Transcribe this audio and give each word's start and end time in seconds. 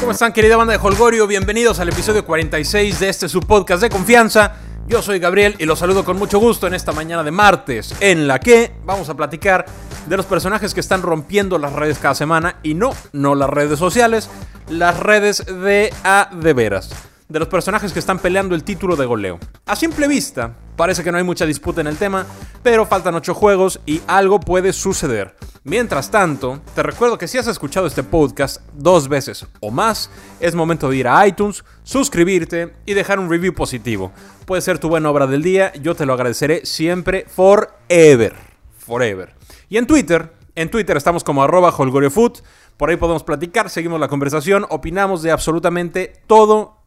¿Cómo 0.00 0.12
están 0.12 0.32
querida 0.32 0.56
banda 0.56 0.74
de 0.74 0.78
Holgorio? 0.80 1.26
Bienvenidos 1.26 1.80
al 1.80 1.88
episodio 1.88 2.24
46 2.24 3.00
de 3.00 3.08
este 3.08 3.28
su 3.28 3.40
podcast 3.40 3.82
de 3.82 3.90
confianza. 3.90 4.54
Yo 4.86 5.02
soy 5.02 5.18
Gabriel 5.18 5.56
y 5.58 5.64
los 5.64 5.80
saludo 5.80 6.04
con 6.04 6.16
mucho 6.16 6.38
gusto 6.38 6.68
en 6.68 6.74
esta 6.74 6.92
mañana 6.92 7.24
de 7.24 7.32
martes, 7.32 7.92
en 7.98 8.28
la 8.28 8.38
que 8.38 8.72
vamos 8.84 9.08
a 9.08 9.16
platicar 9.16 9.66
de 10.06 10.16
los 10.16 10.24
personajes 10.24 10.72
que 10.72 10.78
están 10.78 11.02
rompiendo 11.02 11.58
las 11.58 11.72
redes 11.72 11.98
cada 11.98 12.14
semana 12.14 12.60
y 12.62 12.74
no, 12.74 12.92
no 13.12 13.34
las 13.34 13.50
redes 13.50 13.80
sociales, 13.80 14.30
las 14.68 15.00
redes 15.00 15.44
de 15.44 15.92
a 16.04 16.30
de 16.32 16.52
veras 16.52 16.90
de 17.28 17.38
los 17.38 17.48
personajes 17.48 17.92
que 17.92 17.98
están 17.98 18.18
peleando 18.18 18.54
el 18.54 18.64
título 18.64 18.96
de 18.96 19.04
goleo. 19.04 19.38
A 19.66 19.76
simple 19.76 20.08
vista, 20.08 20.54
parece 20.76 21.04
que 21.04 21.12
no 21.12 21.18
hay 21.18 21.24
mucha 21.24 21.44
disputa 21.44 21.80
en 21.80 21.86
el 21.86 21.98
tema, 21.98 22.26
pero 22.62 22.86
faltan 22.86 23.14
8 23.14 23.34
juegos 23.34 23.80
y 23.84 24.00
algo 24.06 24.40
puede 24.40 24.72
suceder. 24.72 25.36
Mientras 25.64 26.10
tanto, 26.10 26.60
te 26.74 26.82
recuerdo 26.82 27.18
que 27.18 27.28
si 27.28 27.36
has 27.36 27.46
escuchado 27.46 27.86
este 27.86 28.02
podcast 28.02 28.62
dos 28.72 29.08
veces 29.08 29.46
o 29.60 29.70
más, 29.70 30.10
es 30.40 30.54
momento 30.54 30.88
de 30.88 30.96
ir 30.96 31.08
a 31.08 31.26
iTunes, 31.26 31.64
suscribirte 31.82 32.72
y 32.86 32.94
dejar 32.94 33.18
un 33.18 33.28
review 33.28 33.52
positivo. 33.54 34.10
Puede 34.46 34.62
ser 34.62 34.78
tu 34.78 34.88
buena 34.88 35.10
obra 35.10 35.26
del 35.26 35.42
día, 35.42 35.72
yo 35.74 35.94
te 35.94 36.06
lo 36.06 36.14
agradeceré 36.14 36.64
siempre, 36.64 37.26
forever. 37.28 38.34
Forever. 38.78 39.34
Y 39.68 39.76
en 39.76 39.86
Twitter, 39.86 40.32
en 40.54 40.70
Twitter 40.70 40.96
estamos 40.96 41.22
como 41.22 41.42
arroba 41.42 41.74
holgoriofood, 41.76 42.38
por 42.78 42.88
ahí 42.88 42.96
podemos 42.96 43.24
platicar, 43.24 43.68
seguimos 43.68 44.00
la 44.00 44.08
conversación, 44.08 44.64
opinamos 44.70 45.22
de 45.22 45.32
absolutamente 45.32 46.14
todo 46.26 46.77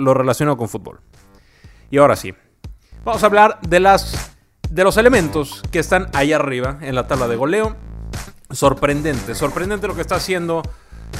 lo 0.00 0.14
relacionado 0.14 0.56
con 0.56 0.68
fútbol. 0.68 1.00
Y 1.90 1.98
ahora 1.98 2.16
sí, 2.16 2.34
vamos 3.04 3.22
a 3.22 3.26
hablar 3.26 3.58
de, 3.62 3.80
las, 3.80 4.32
de 4.68 4.84
los 4.84 4.96
elementos 4.96 5.62
que 5.70 5.78
están 5.78 6.08
ahí 6.12 6.32
arriba 6.32 6.78
en 6.80 6.94
la 6.94 7.06
tabla 7.06 7.28
de 7.28 7.36
goleo. 7.36 7.76
Sorprendente, 8.50 9.34
sorprendente 9.34 9.86
lo 9.86 9.94
que 9.94 10.00
está 10.00 10.16
haciendo 10.16 10.62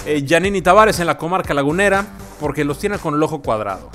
eh, 0.07 0.63
Tavares 0.63 1.01
en 1.01 1.07
la 1.07 1.19
comarca 1.19 1.55
lagunera, 1.55 2.07
porque 2.39 2.65
los 2.65 2.79
tiene 2.79 2.99
con 2.99 3.15
el 3.15 3.23
ojo 3.23 3.43
cuadrado. 3.43 3.91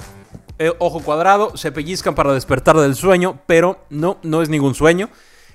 Eh, 0.57 0.71
ojo 0.79 1.01
cuadrado, 1.01 1.57
se 1.57 1.71
pellizcan 1.71 2.15
para 2.15 2.33
despertar 2.33 2.77
del 2.77 2.95
sueño, 2.95 3.39
pero 3.45 3.85
no, 3.89 4.17
no 4.23 4.41
es 4.41 4.49
ningún 4.49 4.75
sueño. 4.75 5.09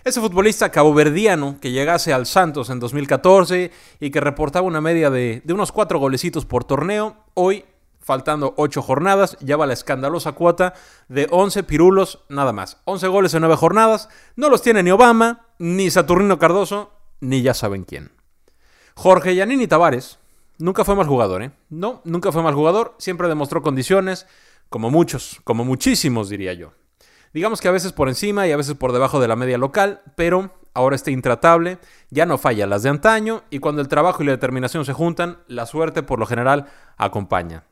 Ese 0.04 0.20
futbolista 0.20 0.70
caboverdiano 0.70 1.56
que 1.60 1.72
llegase 1.72 2.12
al 2.12 2.26
Santos 2.26 2.70
en 2.70 2.80
2014 2.80 3.70
y 4.00 4.10
que 4.10 4.20
reportaba 4.20 4.66
una 4.66 4.80
media 4.80 5.10
de, 5.10 5.42
de 5.44 5.52
unos 5.52 5.72
cuatro 5.72 5.98
golecitos 5.98 6.46
por 6.46 6.64
torneo, 6.64 7.16
hoy 7.34 7.64
faltando 8.00 8.54
8 8.56 8.82
jornadas, 8.82 9.36
ya 9.40 9.56
va 9.56 9.66
la 9.66 9.74
escandalosa 9.74 10.32
cuota 10.32 10.74
de 11.08 11.28
11 11.30 11.62
pirulos 11.64 12.20
nada 12.28 12.52
más. 12.52 12.78
11 12.84 13.08
goles 13.08 13.34
en 13.34 13.40
9 13.40 13.56
jornadas, 13.56 14.08
no 14.36 14.48
los 14.48 14.62
tiene 14.62 14.82
ni 14.82 14.90
Obama, 14.90 15.46
ni 15.58 15.90
Saturnino 15.90 16.38
Cardoso, 16.38 16.92
ni 17.20 17.42
ya 17.42 17.54
saben 17.54 17.84
quién. 17.84 18.10
Jorge 18.94 19.34
Yanini 19.34 19.66
Tavares 19.66 20.18
nunca 20.58 20.84
fue 20.84 20.94
mal 20.96 21.06
jugador, 21.06 21.42
¿eh? 21.42 21.52
No, 21.68 22.00
nunca 22.04 22.32
fue 22.32 22.42
mal 22.42 22.54
jugador, 22.54 22.94
siempre 22.98 23.28
demostró 23.28 23.62
condiciones, 23.62 24.26
como 24.68 24.90
muchos, 24.90 25.40
como 25.44 25.64
muchísimos 25.64 26.28
diría 26.28 26.52
yo. 26.52 26.72
Digamos 27.32 27.60
que 27.60 27.68
a 27.68 27.72
veces 27.72 27.92
por 27.92 28.08
encima 28.08 28.46
y 28.46 28.52
a 28.52 28.56
veces 28.56 28.74
por 28.74 28.92
debajo 28.92 29.20
de 29.20 29.28
la 29.28 29.36
media 29.36 29.58
local, 29.58 30.02
pero 30.16 30.50
ahora 30.74 30.96
está 30.96 31.10
intratable, 31.10 31.78
ya 32.10 32.26
no 32.26 32.38
falla 32.38 32.66
las 32.66 32.82
de 32.82 32.90
antaño 32.90 33.42
y 33.50 33.58
cuando 33.58 33.82
el 33.82 33.88
trabajo 33.88 34.22
y 34.22 34.26
la 34.26 34.32
determinación 34.32 34.84
se 34.84 34.92
juntan, 34.92 35.38
la 35.46 35.66
suerte 35.66 36.02
por 36.02 36.18
lo 36.18 36.26
general 36.26 36.66
acompaña. 36.96 37.64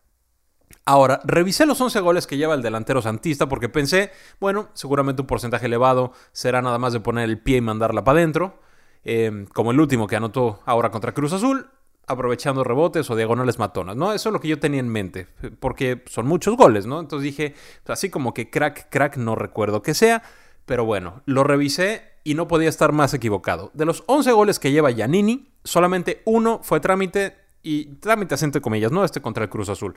Ahora, 0.89 1.20
revisé 1.22 1.67
los 1.67 1.78
11 1.78 2.00
goles 2.00 2.27
que 2.27 2.39
lleva 2.39 2.55
el 2.55 2.62
delantero 2.62 3.03
Santista 3.03 3.47
porque 3.47 3.69
pensé, 3.69 4.11
bueno, 4.41 4.70
seguramente 4.72 5.20
un 5.20 5.27
porcentaje 5.27 5.67
elevado 5.67 6.12
será 6.33 6.62
nada 6.62 6.78
más 6.78 6.94
de 6.94 7.00
poner 7.00 7.28
el 7.28 7.39
pie 7.39 7.58
y 7.58 7.61
mandarla 7.61 8.05
para 8.05 8.20
adentro, 8.20 8.58
em, 9.05 9.44
como 9.48 9.70
el 9.70 9.81
último 9.81 10.06
que 10.06 10.16
anotó 10.16 10.61
ahora 10.64 10.91
contra 10.91 11.12
Cruz 11.12 11.34
Azul, 11.34 11.69
aprovechando 12.06 12.64
rebotes 12.64 13.11
o 13.11 13.16
diagonales 13.16 13.59
matonas, 13.59 13.97
¿no? 13.97 14.14
Eso 14.14 14.31
es 14.31 14.33
lo 14.33 14.41
que 14.41 14.48
yo 14.48 14.59
tenía 14.59 14.81
en 14.81 14.89
mente, 14.89 15.28
porque 15.61 16.05
son 16.06 16.27
muchos 16.27 16.56
goles, 16.56 16.86
¿no? 16.86 17.00
Entonces 17.00 17.22
dije, 17.25 17.55
así 17.86 18.09
como 18.09 18.33
que 18.33 18.49
crack, 18.49 18.88
crack, 18.88 19.19
no 19.19 19.34
recuerdo 19.34 19.82
que 19.82 19.93
sea, 19.93 20.22
pero 20.65 20.87
bueno, 20.87 21.20
lo 21.26 21.44
revisé 21.44 22.03
y 22.25 22.32
no 22.32 22.49
podía 22.49 22.70
estar 22.70 22.93
más 22.93 23.12
equivocado. 23.12 23.70
De 23.75 23.84
los 23.84 24.05
11 24.06 24.32
goles 24.32 24.59
que 24.59 24.72
lleva 24.72 24.91
Giannini, 24.91 25.53
solamente 25.65 26.22
uno 26.25 26.60
fue 26.62 26.81
trámite, 26.81 27.37
y 27.62 27.86
trámite 27.96 28.34
entre 28.44 28.60
comillas, 28.60 28.92
¿no? 28.92 29.04
Este 29.04 29.20
contra 29.20 29.44
el 29.44 29.50
Cruz 29.50 29.69
Azul. 29.69 29.94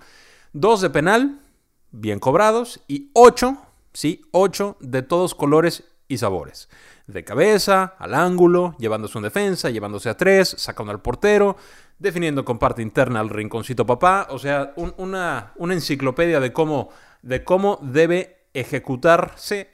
Dos 0.54 0.82
de 0.82 0.90
penal, 0.90 1.40
bien 1.92 2.20
cobrados, 2.20 2.82
y 2.88 3.10
ocho, 3.14 3.58
sí, 3.94 4.22
ocho 4.32 4.78
de 4.80 5.02
todos 5.02 5.36
colores 5.36 5.84
y 6.08 6.18
sabores. 6.18 6.70
De 7.08 7.24
cabeza, 7.24 7.96
al 8.00 8.14
ángulo, 8.14 8.76
llevándose 8.80 9.18
un 9.18 9.24
defensa, 9.24 9.70
llevándose 9.70 10.10
a 10.10 10.18
tres, 10.18 10.56
sacando 10.58 10.92
al 10.92 11.02
portero, 11.02 11.58
definiendo 12.00 12.44
con 12.44 12.58
parte 12.58 12.82
interna 12.82 13.20
al 13.20 13.30
rinconcito 13.30 13.86
papá. 13.86 14.28
O 14.30 14.40
sea, 14.40 14.74
una, 14.76 15.54
una, 15.56 15.74
enciclopedia 15.74 16.40
de 16.40 16.52
cómo, 16.54 16.90
de 17.22 17.44
cómo 17.44 17.80
debe 17.82 18.48
ejecutarse 18.54 19.70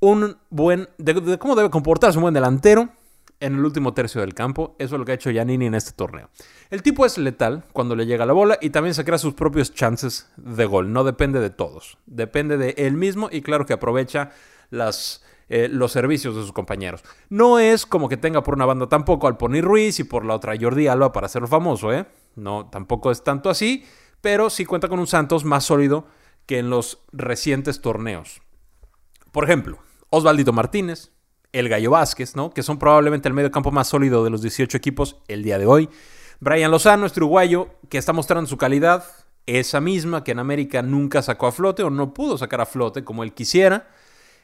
un 0.00 0.36
buen. 0.50 0.88
de 0.98 1.38
cómo 1.38 1.54
debe 1.54 1.70
comportarse 1.70 2.18
un 2.18 2.22
buen 2.22 2.34
delantero 2.34 2.88
en 3.42 3.56
el 3.56 3.64
último 3.64 3.92
tercio 3.92 4.20
del 4.20 4.34
campo. 4.34 4.76
Eso 4.78 4.94
es 4.94 4.98
lo 4.98 5.04
que 5.04 5.12
ha 5.12 5.14
hecho 5.16 5.30
Giannini 5.30 5.66
en 5.66 5.74
este 5.74 5.92
torneo. 5.92 6.30
El 6.70 6.82
tipo 6.82 7.04
es 7.04 7.18
letal 7.18 7.64
cuando 7.72 7.96
le 7.96 8.06
llega 8.06 8.24
la 8.24 8.32
bola 8.32 8.56
y 8.60 8.70
también 8.70 8.94
se 8.94 9.04
crea 9.04 9.18
sus 9.18 9.34
propios 9.34 9.74
chances 9.74 10.30
de 10.36 10.64
gol. 10.64 10.92
No 10.92 11.04
depende 11.04 11.40
de 11.40 11.50
todos. 11.50 11.98
Depende 12.06 12.56
de 12.56 12.74
él 12.78 12.94
mismo 12.94 13.28
y 13.30 13.42
claro 13.42 13.66
que 13.66 13.72
aprovecha 13.72 14.30
las, 14.70 15.24
eh, 15.48 15.68
los 15.68 15.92
servicios 15.92 16.36
de 16.36 16.42
sus 16.42 16.52
compañeros. 16.52 17.02
No 17.28 17.58
es 17.58 17.84
como 17.84 18.08
que 18.08 18.16
tenga 18.16 18.42
por 18.42 18.54
una 18.54 18.64
banda 18.64 18.88
tampoco 18.88 19.26
al 19.26 19.36
Pony 19.36 19.60
Ruiz 19.60 19.98
y 19.98 20.04
por 20.04 20.24
la 20.24 20.34
otra 20.34 20.54
Jordi 20.58 20.86
Alba 20.86 21.12
para 21.12 21.28
ser 21.28 21.46
famoso, 21.48 21.92
¿eh? 21.92 22.06
No, 22.36 22.70
tampoco 22.70 23.10
es 23.10 23.22
tanto 23.24 23.50
así, 23.50 23.84
pero 24.20 24.48
sí 24.48 24.64
cuenta 24.64 24.88
con 24.88 25.00
un 25.00 25.06
Santos 25.06 25.44
más 25.44 25.64
sólido 25.64 26.06
que 26.46 26.58
en 26.58 26.70
los 26.70 27.04
recientes 27.12 27.80
torneos. 27.80 28.40
Por 29.32 29.44
ejemplo, 29.44 29.78
Osvaldito 30.10 30.52
Martínez, 30.52 31.10
el 31.52 31.68
Gallo 31.68 31.90
Vázquez, 31.90 32.34
¿no? 32.34 32.50
Que 32.50 32.62
son 32.62 32.78
probablemente 32.78 33.28
el 33.28 33.34
medio 33.34 33.50
campo 33.50 33.70
más 33.70 33.88
sólido 33.88 34.24
de 34.24 34.30
los 34.30 34.42
18 34.42 34.76
equipos 34.76 35.16
el 35.28 35.42
día 35.42 35.58
de 35.58 35.66
hoy. 35.66 35.88
Brian 36.40 36.70
Lozano, 36.70 37.06
este 37.06 37.20
uruguayo, 37.20 37.68
que 37.88 37.98
está 37.98 38.12
mostrando 38.12 38.48
su 38.48 38.56
calidad, 38.56 39.04
esa 39.46 39.80
misma 39.80 40.24
que 40.24 40.32
en 40.32 40.38
América 40.38 40.82
nunca 40.82 41.22
sacó 41.22 41.46
a 41.46 41.52
flote 41.52 41.82
o 41.82 41.90
no 41.90 42.14
pudo 42.14 42.38
sacar 42.38 42.60
a 42.60 42.66
flote 42.66 43.04
como 43.04 43.22
él 43.22 43.32
quisiera. 43.32 43.88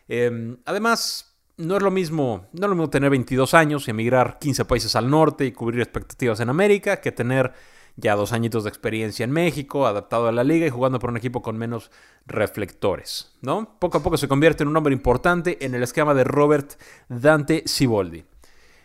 Em, 0.06 0.58
además, 0.64 1.36
no 1.56 1.76
es 1.76 1.82
lo 1.82 1.90
mismo, 1.90 2.46
no 2.52 2.66
es 2.66 2.70
lo 2.70 2.76
mismo 2.76 2.90
tener 2.90 3.10
22 3.10 3.52
años 3.54 3.88
y 3.88 3.90
emigrar 3.90 4.38
15 4.38 4.64
países 4.64 4.94
al 4.96 5.10
norte 5.10 5.44
y 5.44 5.52
cubrir 5.52 5.80
expectativas 5.80 6.40
en 6.40 6.50
América 6.50 7.00
que 7.00 7.10
tener 7.10 7.52
ya 7.98 8.14
dos 8.14 8.32
añitos 8.32 8.62
de 8.62 8.70
experiencia 8.70 9.24
en 9.24 9.32
México, 9.32 9.86
adaptado 9.86 10.28
a 10.28 10.32
la 10.32 10.44
liga 10.44 10.66
y 10.66 10.70
jugando 10.70 11.00
por 11.00 11.10
un 11.10 11.16
equipo 11.16 11.42
con 11.42 11.58
menos 11.58 11.90
reflectores, 12.26 13.32
¿no? 13.42 13.76
Poco 13.80 13.98
a 13.98 14.02
poco 14.02 14.16
se 14.16 14.28
convierte 14.28 14.62
en 14.62 14.68
un 14.68 14.76
hombre 14.76 14.94
importante 14.94 15.64
en 15.64 15.74
el 15.74 15.82
esquema 15.82 16.14
de 16.14 16.24
Robert 16.24 16.80
Dante 17.08 17.64
Ciboldi. 17.66 18.24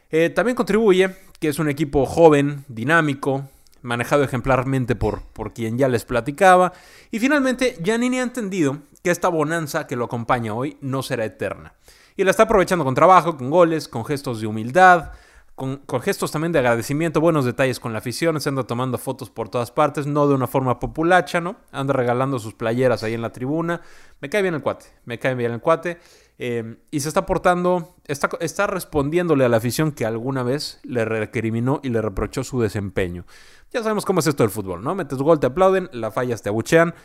Eh, 0.09 0.29
también 0.31 0.55
contribuye 0.55 1.15
que 1.39 1.47
es 1.47 1.59
un 1.59 1.69
equipo 1.69 2.05
joven, 2.05 2.65
dinámico, 2.67 3.47
manejado 3.83 4.23
ejemplarmente 4.23 4.95
por, 4.95 5.21
por 5.21 5.53
quien 5.53 5.77
ya 5.77 5.87
les 5.87 6.05
platicaba. 6.05 6.73
Y 7.11 7.19
finalmente, 7.19 7.77
Giannini 7.83 8.19
ha 8.19 8.23
entendido 8.23 8.79
que 9.03 9.11
esta 9.11 9.27
bonanza 9.27 9.85
que 9.85 9.95
lo 9.95 10.05
acompaña 10.05 10.53
hoy 10.53 10.77
no 10.81 11.03
será 11.03 11.25
eterna. 11.25 11.73
Y 12.15 12.23
la 12.23 12.31
está 12.31 12.43
aprovechando 12.43 12.85
con 12.85 12.95
trabajo, 12.95 13.37
con 13.37 13.49
goles, 13.49 13.87
con 13.87 14.05
gestos 14.05 14.39
de 14.39 14.47
humildad, 14.47 15.11
con, 15.55 15.81
gestos 16.01 16.31
también 16.31 16.51
de 16.51 16.59
agradecimiento, 16.59 17.21
buenos 17.21 17.45
detalles 17.45 17.79
con 17.79 17.93
la 17.93 17.99
afición, 17.99 18.39
se 18.41 18.49
anda 18.49 18.63
tomando 18.63 18.97
fotos 18.97 19.29
por 19.29 19.49
todas 19.49 19.69
partes, 19.69 20.07
no 20.07 20.27
de 20.27 20.33
una 20.33 20.47
forma 20.47 20.79
populacha, 20.79 21.41
¿no? 21.41 21.57
Anda 21.71 21.93
regalando 21.93 22.39
sus 22.39 22.55
playeras 22.55 23.03
ahí 23.03 23.13
en 23.13 23.21
la 23.21 23.31
tribuna. 23.31 23.81
Me 24.19 24.29
cae 24.29 24.41
bien 24.41 24.55
el 24.55 24.61
cuate, 24.61 24.85
me 25.05 25.19
cae 25.19 25.35
bien 25.35 25.51
el 25.51 25.61
cuate. 25.61 25.99
Eh, 26.39 26.77
y 26.89 26.99
se 27.01 27.07
está 27.07 27.27
portando, 27.27 27.95
está, 28.05 28.29
está 28.39 28.65
respondiéndole 28.65 29.45
a 29.45 29.49
la 29.49 29.57
afición 29.57 29.91
que 29.91 30.05
alguna 30.05 30.41
vez 30.41 30.79
le 30.83 31.05
recriminó 31.05 31.79
y 31.83 31.89
le 31.89 32.01
reprochó 32.01 32.43
su 32.43 32.59
desempeño. 32.59 33.25
Ya 33.71 33.83
sabemos 33.83 34.05
cómo 34.05 34.21
es 34.21 34.27
esto 34.27 34.43
del 34.43 34.51
fútbol, 34.51 34.83
¿no? 34.83 34.95
Metes 34.95 35.19
gol, 35.19 35.39
te 35.39 35.47
aplauden, 35.47 35.89
la 35.93 36.09
fallas, 36.09 36.41
te 36.41 36.49
abuchean. 36.49 36.95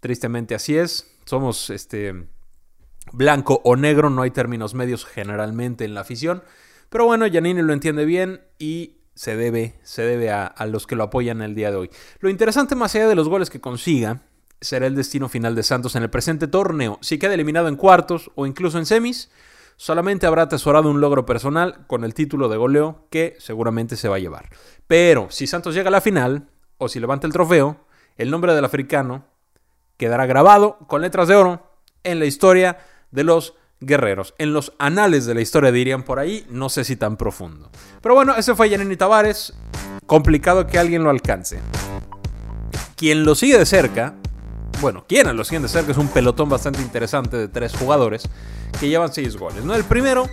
Tristemente 0.00 0.54
así 0.54 0.76
es. 0.76 1.16
Somos 1.24 1.70
este 1.70 2.28
blanco 3.12 3.62
o 3.64 3.76
negro, 3.76 4.10
no 4.10 4.22
hay 4.22 4.30
términos 4.30 4.74
medios 4.74 5.06
generalmente 5.06 5.84
en 5.86 5.94
la 5.94 6.02
afición. 6.02 6.42
Pero 6.88 7.06
bueno, 7.06 7.26
Janine 7.30 7.62
lo 7.62 7.72
entiende 7.72 8.04
bien 8.04 8.42
y 8.58 8.96
se 9.14 9.34
debe, 9.34 9.74
se 9.82 10.02
debe 10.02 10.30
a, 10.30 10.54
los 10.66 10.86
que 10.86 10.94
lo 10.94 11.04
apoyan 11.04 11.40
el 11.42 11.54
día 11.54 11.70
de 11.70 11.76
hoy. 11.76 11.90
Lo 12.20 12.28
interesante 12.28 12.76
más 12.76 12.94
allá 12.94 13.08
de 13.08 13.14
los 13.14 13.28
goles 13.28 13.50
que 13.50 13.60
consiga 13.60 14.20
será 14.60 14.86
el 14.86 14.94
destino 14.94 15.28
final 15.28 15.54
de 15.54 15.62
Santos 15.62 15.96
en 15.96 16.02
el 16.02 16.10
presente 16.10 16.46
torneo. 16.46 16.98
Si 17.00 17.18
queda 17.18 17.34
eliminado 17.34 17.68
en 17.68 17.76
cuartos 17.76 18.30
o 18.34 18.46
incluso 18.46 18.78
en 18.78 18.86
semis, 18.86 19.30
solamente 19.76 20.26
habrá 20.26 20.42
atesorado 20.42 20.90
un 20.90 21.00
logro 21.00 21.26
personal 21.26 21.86
con 21.86 22.04
el 22.04 22.14
título 22.14 22.48
de 22.48 22.56
goleo 22.56 23.06
que 23.10 23.36
seguramente 23.38 23.96
se 23.96 24.08
va 24.08 24.16
a 24.16 24.20
llevar. 24.20 24.50
Pero 24.86 25.28
si 25.30 25.46
Santos 25.46 25.74
llega 25.74 25.88
a 25.88 25.92
la 25.92 26.00
final 26.00 26.48
o 26.78 26.88
si 26.88 27.00
levanta 27.00 27.26
el 27.26 27.32
trofeo, 27.32 27.86
el 28.16 28.30
nombre 28.30 28.54
del 28.54 28.64
africano 28.64 29.24
quedará 29.96 30.26
grabado 30.26 30.78
con 30.86 31.00
letras 31.00 31.28
de 31.28 31.36
oro 31.36 31.78
en 32.04 32.18
la 32.18 32.26
historia 32.26 32.78
de 33.10 33.24
los 33.24 33.54
guerreros. 33.80 34.34
En 34.38 34.52
los 34.52 34.72
anales 34.78 35.26
de 35.26 35.34
la 35.34 35.40
historia 35.40 35.72
dirían 35.72 36.02
por 36.02 36.18
ahí, 36.18 36.46
no 36.48 36.68
sé 36.68 36.84
si 36.84 36.96
tan 36.96 37.16
profundo. 37.16 37.70
Pero 38.00 38.14
bueno, 38.14 38.34
ese 38.36 38.54
fue 38.54 38.68
Yanini 38.70 38.96
Tavares. 38.96 39.52
Complicado 40.06 40.66
que 40.66 40.78
alguien 40.78 41.02
lo 41.02 41.10
alcance. 41.10 41.60
Quien 42.96 43.24
lo 43.24 43.34
sigue 43.34 43.58
de 43.58 43.66
cerca, 43.66 44.14
bueno, 44.80 45.04
quienes 45.08 45.34
lo 45.34 45.44
siguen 45.44 45.62
de 45.62 45.68
cerca 45.68 45.92
es 45.92 45.98
un 45.98 46.08
pelotón 46.08 46.48
bastante 46.48 46.80
interesante 46.80 47.36
de 47.36 47.48
tres 47.48 47.74
jugadores 47.74 48.28
que 48.78 48.88
llevan 48.88 49.12
seis 49.12 49.36
goles. 49.36 49.64
¿no? 49.64 49.74
El 49.74 49.84
primero 49.84 50.28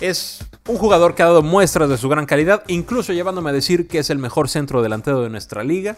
es 0.00 0.44
un 0.68 0.76
jugador 0.76 1.14
que 1.14 1.22
ha 1.22 1.26
dado 1.26 1.42
muestras 1.42 1.88
de 1.88 1.96
su 1.96 2.08
gran 2.08 2.26
calidad, 2.26 2.64
incluso 2.68 3.12
llevándome 3.12 3.50
a 3.50 3.52
decir 3.52 3.88
que 3.88 3.98
es 3.98 4.10
el 4.10 4.18
mejor 4.18 4.48
centro 4.48 4.82
delantero 4.82 5.22
de 5.22 5.30
nuestra 5.30 5.64
liga. 5.64 5.96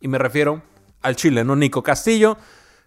Y 0.00 0.08
me 0.08 0.18
refiero 0.18 0.62
al 1.02 1.16
chileno 1.16 1.56
Nico 1.56 1.82
Castillo, 1.82 2.36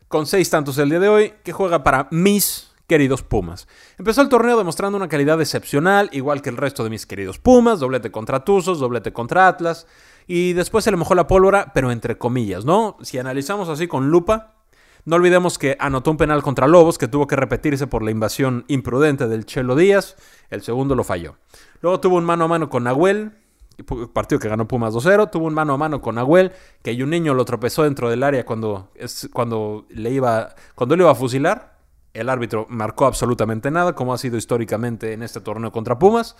con 0.07 0.27
seis 0.27 0.49
tantos 0.49 0.77
el 0.77 0.89
día 0.89 0.99
de 0.99 1.09
hoy, 1.09 1.33
que 1.43 1.53
juega 1.53 1.83
para 1.83 2.07
mis 2.11 2.72
queridos 2.87 3.23
Pumas. 3.23 3.67
Empezó 3.97 4.21
el 4.21 4.29
torneo 4.29 4.57
demostrando 4.57 4.97
una 4.97 5.09
calidad 5.09 5.39
excepcional, 5.41 6.09
igual 6.11 6.41
que 6.41 6.49
el 6.49 6.57
resto 6.57 6.83
de 6.83 6.89
mis 6.89 7.05
queridos 7.05 7.39
Pumas, 7.39 7.79
doblete 7.79 8.11
contra 8.11 8.43
Tuzos, 8.43 8.79
doblete 8.79 9.13
contra 9.13 9.47
Atlas, 9.47 9.87
y 10.27 10.53
después 10.53 10.83
se 10.83 10.91
le 10.91 10.97
mojó 10.97 11.15
la 11.15 11.27
pólvora, 11.27 11.71
pero 11.73 11.91
entre 11.91 12.17
comillas, 12.17 12.65
¿no? 12.65 12.97
Si 13.01 13.17
analizamos 13.17 13.69
así 13.69 13.87
con 13.87 14.09
lupa, 14.09 14.55
no 15.05 15.17
olvidemos 15.17 15.57
que 15.57 15.75
anotó 15.79 16.11
un 16.11 16.17
penal 16.17 16.41
contra 16.41 16.67
Lobos 16.67 16.97
que 16.97 17.09
tuvo 17.09 17.27
que 17.27 17.35
repetirse 17.35 17.87
por 17.87 18.03
la 18.03 18.11
invasión 18.11 18.63
imprudente 18.69 19.27
del 19.27 19.45
Chelo 19.45 19.75
Díaz, 19.75 20.15
el 20.49 20.61
segundo 20.61 20.95
lo 20.95 21.03
falló. 21.03 21.35
Luego 21.81 21.99
tuvo 21.99 22.15
un 22.17 22.23
mano 22.23 22.45
a 22.45 22.47
mano 22.47 22.69
con 22.69 22.85
Nahuel, 22.85 23.33
partido 24.13 24.39
que 24.39 24.47
ganó 24.47 24.67
Pumas 24.67 24.93
2-0, 24.93 25.29
tuvo 25.29 25.47
un 25.47 25.53
mano 25.53 25.73
a 25.73 25.77
mano 25.77 26.01
con 26.01 26.15
Nahuel, 26.15 26.53
que 26.81 27.01
un 27.03 27.09
niño 27.09 27.33
lo 27.33 27.43
tropezó 27.43 27.83
dentro 27.83 28.09
del 28.09 28.23
área 28.23 28.45
cuando, 28.45 28.91
cuando, 29.33 29.85
le 29.89 30.11
iba, 30.11 30.55
cuando 30.75 30.95
le 30.95 31.03
iba 31.03 31.11
a 31.11 31.15
fusilar, 31.15 31.72
el 32.13 32.29
árbitro 32.29 32.65
marcó 32.69 33.05
absolutamente 33.05 33.71
nada, 33.71 33.93
como 33.93 34.13
ha 34.13 34.17
sido 34.17 34.37
históricamente 34.37 35.13
en 35.13 35.23
este 35.23 35.41
torneo 35.41 35.71
contra 35.71 35.97
Pumas. 35.99 36.35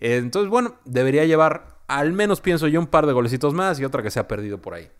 Entonces, 0.00 0.50
bueno, 0.50 0.74
debería 0.84 1.24
llevar 1.24 1.78
al 1.86 2.12
menos, 2.12 2.40
pienso 2.40 2.66
yo, 2.68 2.80
un 2.80 2.86
par 2.86 3.06
de 3.06 3.12
golecitos 3.12 3.54
más 3.54 3.78
y 3.78 3.84
otra 3.84 4.02
que 4.02 4.10
se 4.10 4.18
ha 4.18 4.26
perdido 4.26 4.58
por 4.58 4.74
ahí. 4.74 4.90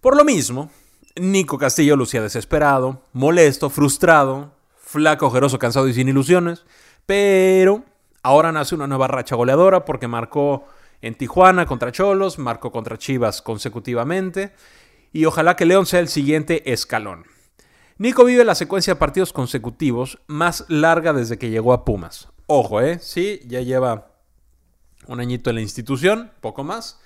Por 0.00 0.16
lo 0.16 0.24
mismo, 0.24 0.70
Nico 1.16 1.58
Castillo 1.58 1.96
lucía 1.96 2.22
desesperado, 2.22 3.02
molesto, 3.12 3.70
frustrado, 3.70 4.54
flaco, 4.76 5.26
ojeroso, 5.26 5.58
cansado 5.58 5.88
y 5.88 5.94
sin 5.94 6.08
ilusiones, 6.08 6.64
pero 7.06 7.84
ahora 8.22 8.52
nace 8.52 8.74
una 8.74 8.86
nueva 8.86 9.08
racha 9.08 9.36
goleadora 9.36 9.84
porque 9.84 10.08
marcó 10.08 10.66
en 11.00 11.14
Tijuana 11.14 11.66
contra 11.66 11.92
Cholos, 11.92 12.38
marcó 12.38 12.70
contra 12.70 12.98
Chivas 12.98 13.42
consecutivamente 13.42 14.52
y 15.12 15.24
ojalá 15.24 15.56
que 15.56 15.66
León 15.66 15.86
sea 15.86 16.00
el 16.00 16.08
siguiente 16.08 16.72
escalón. 16.72 17.31
Nico 17.98 18.24
vive 18.24 18.44
la 18.44 18.54
secuencia 18.54 18.94
de 18.94 18.98
partidos 18.98 19.32
consecutivos 19.32 20.18
más 20.26 20.64
larga 20.68 21.12
desde 21.12 21.38
que 21.38 21.50
llegó 21.50 21.72
a 21.72 21.84
Pumas. 21.84 22.28
Ojo, 22.46 22.80
¿eh? 22.80 22.98
Sí, 23.00 23.40
ya 23.46 23.60
lleva 23.60 24.12
un 25.06 25.20
añito 25.20 25.50
en 25.50 25.56
la 25.56 25.62
institución, 25.62 26.32
poco 26.40 26.64
más, 26.64 27.00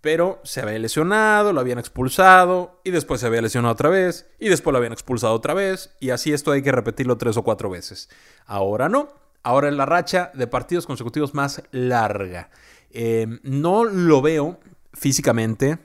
pero 0.00 0.40
se 0.44 0.60
había 0.60 0.78
lesionado, 0.78 1.52
lo 1.52 1.60
habían 1.60 1.78
expulsado, 1.78 2.80
y 2.84 2.90
después 2.90 3.20
se 3.20 3.26
había 3.26 3.42
lesionado 3.42 3.72
otra 3.72 3.88
vez, 3.88 4.26
y 4.38 4.48
después 4.48 4.72
lo 4.72 4.78
habían 4.78 4.92
expulsado 4.92 5.34
otra 5.34 5.54
vez, 5.54 5.94
y 6.00 6.10
así 6.10 6.32
esto 6.32 6.52
hay 6.52 6.62
que 6.62 6.72
repetirlo 6.72 7.18
tres 7.18 7.36
o 7.36 7.42
cuatro 7.42 7.70
veces. 7.70 8.08
Ahora 8.46 8.88
no, 8.88 9.08
ahora 9.42 9.68
es 9.68 9.74
la 9.74 9.86
racha 9.86 10.30
de 10.34 10.46
partidos 10.46 10.86
consecutivos 10.86 11.34
más 11.34 11.62
larga. 11.72 12.50
Eh, 12.90 13.26
no 13.42 13.84
lo 13.84 14.22
veo 14.22 14.60
físicamente 14.92 15.78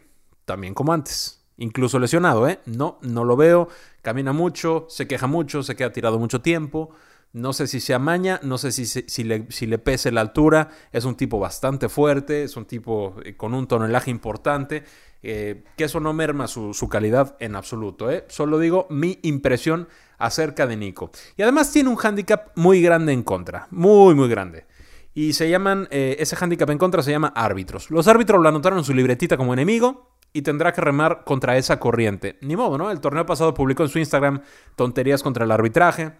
también 0.45 0.73
como 0.73 0.93
antes 0.93 1.42
incluso 1.57 1.99
lesionado, 1.99 2.47
¿eh? 2.47 2.59
No, 2.65 2.99
no 3.01 3.23
lo 3.23 3.35
veo, 3.35 3.69
camina 4.01 4.33
mucho, 4.33 4.85
se 4.89 5.07
queja 5.07 5.27
mucho, 5.27 5.63
se 5.63 5.75
queda 5.75 5.91
tirado 5.91 6.19
mucho 6.19 6.41
tiempo. 6.41 6.91
No 7.33 7.51
sé 7.51 7.65
si 7.65 7.79
se 7.79 7.95
amaña, 7.95 8.39
no 8.43 8.59
sé 8.59 8.71
si, 8.71 8.85
si, 8.85 9.23
le, 9.23 9.77
pese 9.79 10.11
la 10.11 10.21
altura. 10.21 10.69
Es 10.91 11.03
un 11.03 11.15
tipo 11.15 11.39
bastante 11.39 11.89
fuerte, 11.89 12.43
es 12.43 12.55
un 12.55 12.65
tipo 12.65 13.15
eh, 13.25 13.35
con 13.35 13.55
un 13.55 13.65
tonelaje 13.67 14.11
importante. 14.11 14.83
Eh, 15.23 15.63
que 15.77 15.85
eso 15.85 16.01
no 16.01 16.11
merma 16.13 16.47
su, 16.47 16.87
calidad 16.91 17.35
en 17.39 17.55
absoluto. 17.55 18.11
¿eh? 18.11 18.25
Solo 18.27 18.59
digo 18.59 18.85
mi 18.91 19.19
impresión 19.23 19.87
acerca 20.19 20.67
de 20.67 20.77
Nico. 20.77 21.09
Y 21.35 21.41
además 21.41 21.71
tiene 21.71 21.89
un 21.89 21.95
hándicap 21.95 22.55
muy 22.55 22.81
grande 22.83 23.13
en 23.13 23.23
contra. 23.23 23.67
Muy, 23.71 24.13
muy 24.13 24.29
grande. 24.29 24.67
Y 25.15 25.33
se 25.33 25.49
llaman, 25.49 25.87
eh, 25.89 26.17
ese 26.19 26.35
hándicap 26.35 26.69
en 26.69 26.77
contra 26.77 27.01
se 27.01 27.11
llama 27.11 27.33
árbitros. 27.35 27.89
Los 27.89 28.07
árbitros 28.07 28.41
lo 28.41 28.49
anotaron 28.49 28.79
en 28.79 28.85
su 28.85 28.93
libretita 28.93 29.37
como 29.37 29.53
enemigo 29.53 30.12
y 30.33 30.41
tendrá 30.41 30.73
que 30.73 30.81
remar 30.81 31.23
contra 31.23 31.57
esa 31.57 31.79
corriente. 31.79 32.37
Ni 32.41 32.55
modo, 32.55 32.77
¿no? 32.77 32.91
El 32.91 32.99
torneo 32.99 33.25
pasado 33.25 33.53
publicó 33.53 33.83
en 33.83 33.89
su 33.89 33.99
Instagram 33.99 34.41
tonterías 34.75 35.23
contra 35.23 35.45
el 35.45 35.51
arbitraje. 35.51 36.13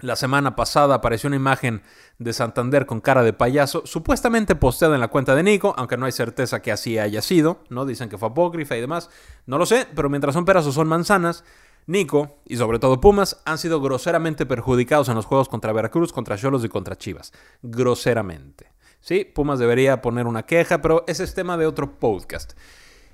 La 0.00 0.16
semana 0.16 0.56
pasada 0.56 0.94
apareció 0.94 1.28
una 1.28 1.36
imagen 1.36 1.82
de 2.18 2.32
Santander 2.32 2.86
con 2.86 3.00
cara 3.00 3.22
de 3.22 3.32
payaso, 3.32 3.82
supuestamente 3.84 4.56
posteada 4.56 4.94
en 4.94 5.00
la 5.00 5.08
cuenta 5.08 5.34
de 5.34 5.42
Nico, 5.42 5.74
aunque 5.76 5.96
no 5.96 6.06
hay 6.06 6.12
certeza 6.12 6.62
que 6.62 6.72
así 6.72 6.98
haya 6.98 7.20
sido, 7.20 7.62
¿no? 7.68 7.84
Dicen 7.84 8.08
que 8.08 8.18
fue 8.18 8.28
apócrifa 8.28 8.76
y 8.76 8.80
demás. 8.80 9.10
No 9.46 9.58
lo 9.58 9.66
sé, 9.66 9.86
pero 9.94 10.08
mientras 10.08 10.34
son 10.34 10.44
peras 10.44 10.66
o 10.66 10.72
son 10.72 10.88
manzanas, 10.88 11.44
Nico 11.86 12.38
y 12.46 12.56
sobre 12.56 12.78
todo 12.78 13.00
Pumas 13.00 13.42
han 13.44 13.58
sido 13.58 13.80
groseramente 13.80 14.46
perjudicados 14.46 15.08
en 15.08 15.16
los 15.16 15.26
juegos 15.26 15.48
contra 15.48 15.72
Veracruz, 15.72 16.12
contra 16.12 16.36
Cholos 16.36 16.64
y 16.64 16.68
contra 16.68 16.96
Chivas. 16.96 17.32
Groseramente. 17.62 18.72
Sí, 19.00 19.24
Pumas 19.24 19.58
debería 19.58 20.00
poner 20.00 20.26
una 20.26 20.44
queja, 20.44 20.80
pero 20.80 21.04
ese 21.08 21.24
es 21.24 21.34
tema 21.34 21.56
de 21.56 21.66
otro 21.66 21.98
podcast. 21.98 22.52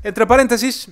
Entre 0.04 0.28
paréntesis, 0.28 0.90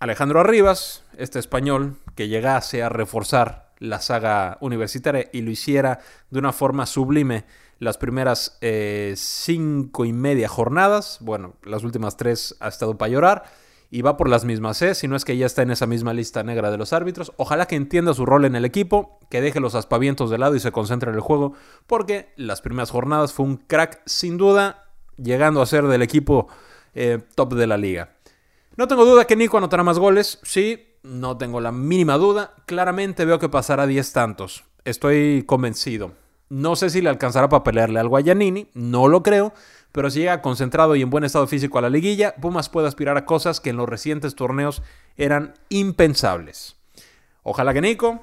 Alejandro 0.00 0.40
Arribas, 0.40 1.04
este 1.18 1.38
español 1.38 1.96
que 2.14 2.28
llegase 2.28 2.82
a 2.82 2.88
reforzar 2.88 3.74
la 3.78 4.00
saga 4.00 4.56
universitaria 4.62 5.28
y 5.30 5.42
lo 5.42 5.50
hiciera 5.50 6.00
de 6.30 6.38
una 6.38 6.54
forma 6.54 6.86
sublime 6.86 7.44
las 7.78 7.98
primeras 7.98 8.56
eh, 8.62 9.12
cinco 9.18 10.06
y 10.06 10.14
media 10.14 10.48
jornadas, 10.48 11.18
bueno, 11.20 11.56
las 11.64 11.84
últimas 11.84 12.16
tres 12.16 12.56
ha 12.60 12.68
estado 12.68 12.96
para 12.96 13.10
llorar 13.10 13.44
y 13.90 14.00
va 14.00 14.16
por 14.16 14.30
las 14.30 14.46
mismas, 14.46 14.80
¿eh? 14.80 14.94
si 14.94 15.06
no 15.06 15.16
es 15.16 15.26
que 15.26 15.36
ya 15.36 15.44
está 15.44 15.60
en 15.60 15.70
esa 15.70 15.86
misma 15.86 16.14
lista 16.14 16.42
negra 16.42 16.70
de 16.70 16.78
los 16.78 16.94
árbitros. 16.94 17.32
Ojalá 17.36 17.66
que 17.66 17.76
entienda 17.76 18.14
su 18.14 18.24
rol 18.24 18.46
en 18.46 18.56
el 18.56 18.64
equipo, 18.64 19.20
que 19.28 19.42
deje 19.42 19.60
los 19.60 19.74
aspavientos 19.74 20.30
de 20.30 20.38
lado 20.38 20.56
y 20.56 20.60
se 20.60 20.72
concentre 20.72 21.10
en 21.10 21.16
el 21.16 21.20
juego, 21.20 21.52
porque 21.86 22.32
las 22.36 22.62
primeras 22.62 22.90
jornadas 22.90 23.34
fue 23.34 23.44
un 23.44 23.58
crack 23.58 24.00
sin 24.06 24.38
duda, 24.38 24.86
llegando 25.18 25.60
a 25.60 25.66
ser 25.66 25.84
del 25.86 26.00
equipo 26.00 26.48
eh, 26.94 27.18
top 27.34 27.52
de 27.52 27.66
la 27.66 27.76
liga. 27.76 28.15
No 28.76 28.86
tengo 28.88 29.06
duda 29.06 29.26
que 29.26 29.36
Nico 29.36 29.56
anotará 29.56 29.82
más 29.82 29.98
goles, 29.98 30.38
sí, 30.42 30.98
no 31.02 31.38
tengo 31.38 31.60
la 31.60 31.72
mínima 31.72 32.18
duda. 32.18 32.52
Claramente 32.66 33.24
veo 33.24 33.38
que 33.38 33.48
pasará 33.48 33.86
10 33.86 34.12
tantos. 34.12 34.64
Estoy 34.84 35.44
convencido. 35.46 36.12
No 36.50 36.76
sé 36.76 36.90
si 36.90 37.00
le 37.00 37.08
alcanzará 37.08 37.48
para 37.48 37.64
pelearle 37.64 38.00
al 38.00 38.08
Guayanini, 38.08 38.68
no 38.74 39.08
lo 39.08 39.22
creo, 39.22 39.54
pero 39.92 40.10
si 40.10 40.20
llega 40.20 40.42
concentrado 40.42 40.94
y 40.94 41.00
en 41.00 41.08
buen 41.08 41.24
estado 41.24 41.46
físico 41.46 41.78
a 41.78 41.80
la 41.80 41.88
liguilla, 41.88 42.36
Pumas 42.36 42.68
puede 42.68 42.86
aspirar 42.86 43.16
a 43.16 43.24
cosas 43.24 43.60
que 43.60 43.70
en 43.70 43.78
los 43.78 43.88
recientes 43.88 44.34
torneos 44.34 44.82
eran 45.16 45.54
impensables. 45.70 46.76
Ojalá 47.42 47.72
que 47.72 47.80
Nico 47.80 48.20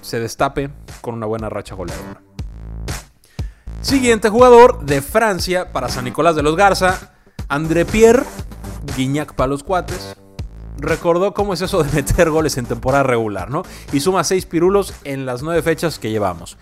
se 0.00 0.18
destape 0.18 0.70
con 1.00 1.14
una 1.14 1.26
buena 1.26 1.48
racha 1.48 1.76
goleadora. 1.76 2.20
Siguiente 3.82 4.30
jugador 4.30 4.84
de 4.84 5.00
Francia 5.00 5.72
para 5.72 5.88
San 5.88 6.06
Nicolás 6.06 6.34
de 6.34 6.42
los 6.42 6.56
Garza, 6.56 7.14
André 7.48 7.84
Pierre 7.84 8.24
Guiñac 8.96 9.34
para 9.34 9.48
los 9.48 9.62
cuates, 9.62 10.16
recordó 10.78 11.34
cómo 11.34 11.54
es 11.54 11.60
eso 11.60 11.82
de 11.82 11.92
meter 11.92 12.30
goles 12.30 12.56
en 12.58 12.66
temporada 12.66 13.02
regular, 13.02 13.50
¿no? 13.50 13.62
Y 13.92 14.00
suma 14.00 14.24
seis 14.24 14.46
pirulos 14.46 14.94
en 15.04 15.26
las 15.26 15.42
nueve 15.42 15.62
fechas 15.62 15.98
que 15.98 16.10
llevamos. 16.10 16.56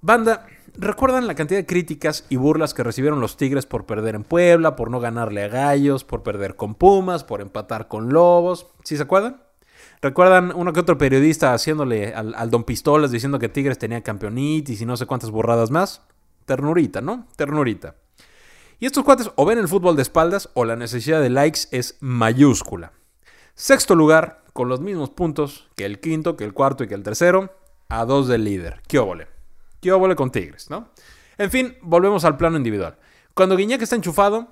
Banda, 0.00 0.46
¿recuerdan 0.76 1.26
la 1.26 1.34
cantidad 1.34 1.60
de 1.60 1.66
críticas 1.66 2.24
y 2.28 2.36
burlas 2.36 2.72
que 2.72 2.82
recibieron 2.82 3.20
los 3.20 3.36
Tigres 3.36 3.66
por 3.66 3.84
perder 3.84 4.14
en 4.14 4.24
Puebla, 4.24 4.76
por 4.76 4.90
no 4.90 5.00
ganarle 5.00 5.44
a 5.44 5.48
Gallos, 5.48 6.04
por 6.04 6.22
perder 6.22 6.56
con 6.56 6.74
Pumas, 6.74 7.24
por 7.24 7.40
empatar 7.40 7.88
con 7.88 8.12
Lobos? 8.12 8.66
¿Sí 8.84 8.96
se 8.96 9.02
acuerdan? 9.02 9.42
¿Recuerdan 10.02 10.52
uno 10.54 10.72
que 10.72 10.80
otro 10.80 10.96
periodista 10.96 11.52
haciéndole 11.52 12.14
al, 12.14 12.50
Don 12.50 12.64
Pistolas 12.64 13.10
diciendo 13.10 13.38
que 13.38 13.50
Tigres 13.50 13.78
tenía 13.78 14.02
campeonitis 14.02 14.80
y 14.80 14.86
no 14.86 14.96
sé 14.96 15.04
cuántas 15.04 15.30
burradas 15.30 15.70
más? 15.70 16.02
Ternurita, 16.46 17.02
¿no? 17.02 17.26
Ternurita. 17.36 17.96
Y 18.80 18.86
estos 18.86 19.04
cuates 19.04 19.30
o 19.36 19.44
ven 19.44 19.58
el 19.58 19.68
fútbol 19.68 19.94
de 19.94 20.00
espaldas 20.00 20.48
o 20.54 20.64
la 20.64 20.74
necesidad 20.74 21.20
de 21.20 21.28
likes 21.28 21.60
es 21.70 21.98
mayúscula. 22.00 22.92
Sexto 23.54 23.94
lugar, 23.94 24.42
con 24.54 24.70
los 24.70 24.80
mismos 24.80 25.10
puntos 25.10 25.68
que 25.76 25.84
el 25.84 26.00
quinto, 26.00 26.34
que 26.34 26.44
el 26.44 26.54
cuarto 26.54 26.82
y 26.82 26.88
que 26.88 26.94
el 26.94 27.02
tercero, 27.02 27.54
a 27.90 28.06
dos 28.06 28.26
del 28.26 28.42
líder. 28.42 28.80
¿Qué 28.88 28.98
óvole? 28.98 29.28
¿Qué 29.82 29.92
óvole 29.92 30.16
con 30.16 30.32
Tigres, 30.32 30.70
no? 30.70 30.88
En 31.36 31.50
fin, 31.50 31.76
volvemos 31.82 32.24
al 32.24 32.38
plano 32.38 32.56
individual. 32.56 32.96
Cuando 33.34 33.54
Guiñac 33.54 33.82
está 33.82 33.96
enchufado, 33.96 34.48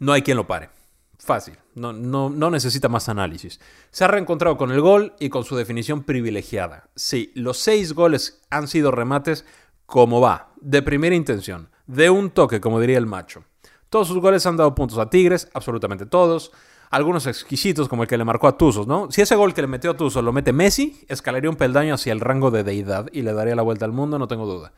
no 0.00 0.12
hay 0.12 0.22
quien 0.22 0.36
lo 0.36 0.48
pare. 0.48 0.70
Fácil, 1.16 1.56
no, 1.76 1.92
no, 1.92 2.28
no, 2.28 2.50
necesita 2.50 2.88
más 2.88 3.08
análisis. 3.08 3.60
Se 3.92 4.04
ha 4.04 4.08
reencontrado 4.08 4.56
con 4.56 4.72
el 4.72 4.80
gol 4.80 5.14
y 5.20 5.28
con 5.28 5.44
su 5.44 5.54
definición 5.54 6.02
privilegiada. 6.02 6.88
Sí, 6.96 7.30
los 7.36 7.58
seis 7.58 7.92
goles 7.92 8.42
han 8.50 8.66
sido 8.66 8.90
remates 8.90 9.44
como 9.86 10.20
va, 10.20 10.52
de 10.60 10.82
primera 10.82 11.14
intención 11.14 11.70
de 11.86 12.10
un 12.10 12.30
toque, 12.30 12.60
como 12.60 12.80
diría 12.80 12.98
el 12.98 13.06
macho. 13.06 13.44
Todos 13.90 14.08
sus 14.08 14.18
goles 14.18 14.44
han 14.46 14.56
dado 14.56 14.74
puntos 14.74 14.98
a 14.98 15.10
Tigres, 15.10 15.48
absolutamente 15.54 16.06
todos. 16.06 16.52
Algunos 16.90 17.26
exquisitos, 17.26 17.88
como 17.88 18.02
el 18.02 18.08
que 18.08 18.16
le 18.16 18.24
marcó 18.24 18.48
a 18.48 18.56
Tuzos, 18.56 18.86
¿no? 18.86 19.10
Si 19.10 19.20
ese 19.20 19.36
gol 19.36 19.54
que 19.54 19.62
le 19.62 19.68
metió 19.68 19.90
a 19.92 19.96
Tuzos 19.96 20.22
lo 20.22 20.32
mete 20.32 20.52
Messi, 20.52 21.04
escalaría 21.08 21.50
un 21.50 21.56
peldaño 21.56 21.94
hacia 21.94 22.12
el 22.12 22.20
rango 22.20 22.50
de 22.50 22.64
deidad 22.64 23.06
y 23.12 23.22
le 23.22 23.32
daría 23.32 23.56
la 23.56 23.62
vuelta 23.62 23.84
al 23.84 23.92
mundo, 23.92 24.18
no 24.18 24.28
tengo 24.28 24.46
duda. 24.46 24.72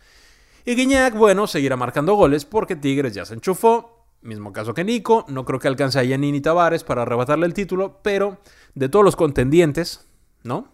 Y 0.65 0.75
Guiñac, 0.75 1.15
bueno, 1.15 1.47
seguirá 1.47 1.77
marcando 1.77 2.15
goles 2.15 2.45
porque 2.45 2.77
Tigres 2.77 3.15
ya 3.15 3.25
se 3.25 3.35
enchufó 3.35 3.99
Mismo 4.21 4.53
caso 4.53 4.75
que 4.75 4.83
Nico, 4.83 5.25
no 5.29 5.45
creo 5.45 5.61
que 5.61 5.69
alcance 5.69 5.99
a 5.99 6.03
Yanini 6.03 6.41
Tavares 6.41 6.83
para 6.83 7.03
arrebatarle 7.03 7.47
el 7.47 7.55
título, 7.55 8.01
pero 8.03 8.39
de 8.75 8.89
todos 8.89 9.05
los 9.05 9.15
contendientes, 9.15 10.07
¿no? 10.43 10.73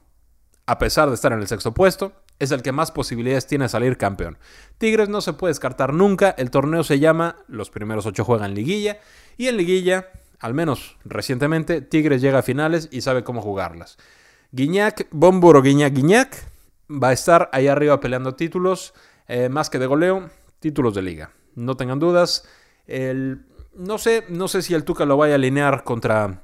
A 0.66 0.78
pesar 0.78 1.08
de 1.08 1.14
estar 1.14 1.32
en 1.32 1.40
el 1.40 1.46
sexto 1.46 1.74
puesto, 1.74 2.12
es 2.38 2.50
el 2.50 2.62
que 2.62 2.72
más 2.72 2.90
posibilidades 2.90 3.46
tiene 3.46 3.64
de 3.66 3.68
salir 3.68 3.96
campeón. 3.96 4.38
Tigres 4.78 5.08
no 5.08 5.20
se 5.20 5.32
puede 5.32 5.50
descartar 5.50 5.92
nunca, 5.92 6.30
el 6.36 6.50
torneo 6.50 6.84
se 6.84 6.98
llama, 6.98 7.36
los 7.48 7.70
primeros 7.70 8.06
ocho 8.06 8.24
juegan 8.24 8.54
liguilla, 8.54 8.98
y 9.36 9.48
en 9.48 9.56
liguilla, 9.56 10.08
al 10.40 10.54
menos 10.54 10.96
recientemente, 11.04 11.80
Tigres 11.80 12.20
llega 12.20 12.40
a 12.40 12.42
finales 12.42 12.88
y 12.90 13.00
sabe 13.00 13.24
cómo 13.24 13.40
jugarlas. 13.40 13.98
Guiñac, 14.52 15.08
Bomburo 15.10 15.62
Guiñac 15.62 15.92
Guiñac, 15.92 16.54
va 16.90 17.08
a 17.08 17.12
estar 17.12 17.48
ahí 17.52 17.68
arriba 17.68 18.00
peleando 18.00 18.34
títulos, 18.34 18.94
eh, 19.26 19.48
más 19.48 19.70
que 19.70 19.78
de 19.78 19.86
goleo, 19.86 20.30
títulos 20.60 20.94
de 20.94 21.02
liga. 21.02 21.30
No 21.54 21.76
tengan 21.76 21.98
dudas. 21.98 22.46
El, 22.86 23.46
no, 23.74 23.98
sé, 23.98 24.24
no 24.28 24.48
sé 24.48 24.62
si 24.62 24.74
el 24.74 24.84
Tuca 24.84 25.04
lo 25.04 25.16
vaya 25.16 25.34
a 25.34 25.36
alinear 25.36 25.84
contra. 25.84 26.42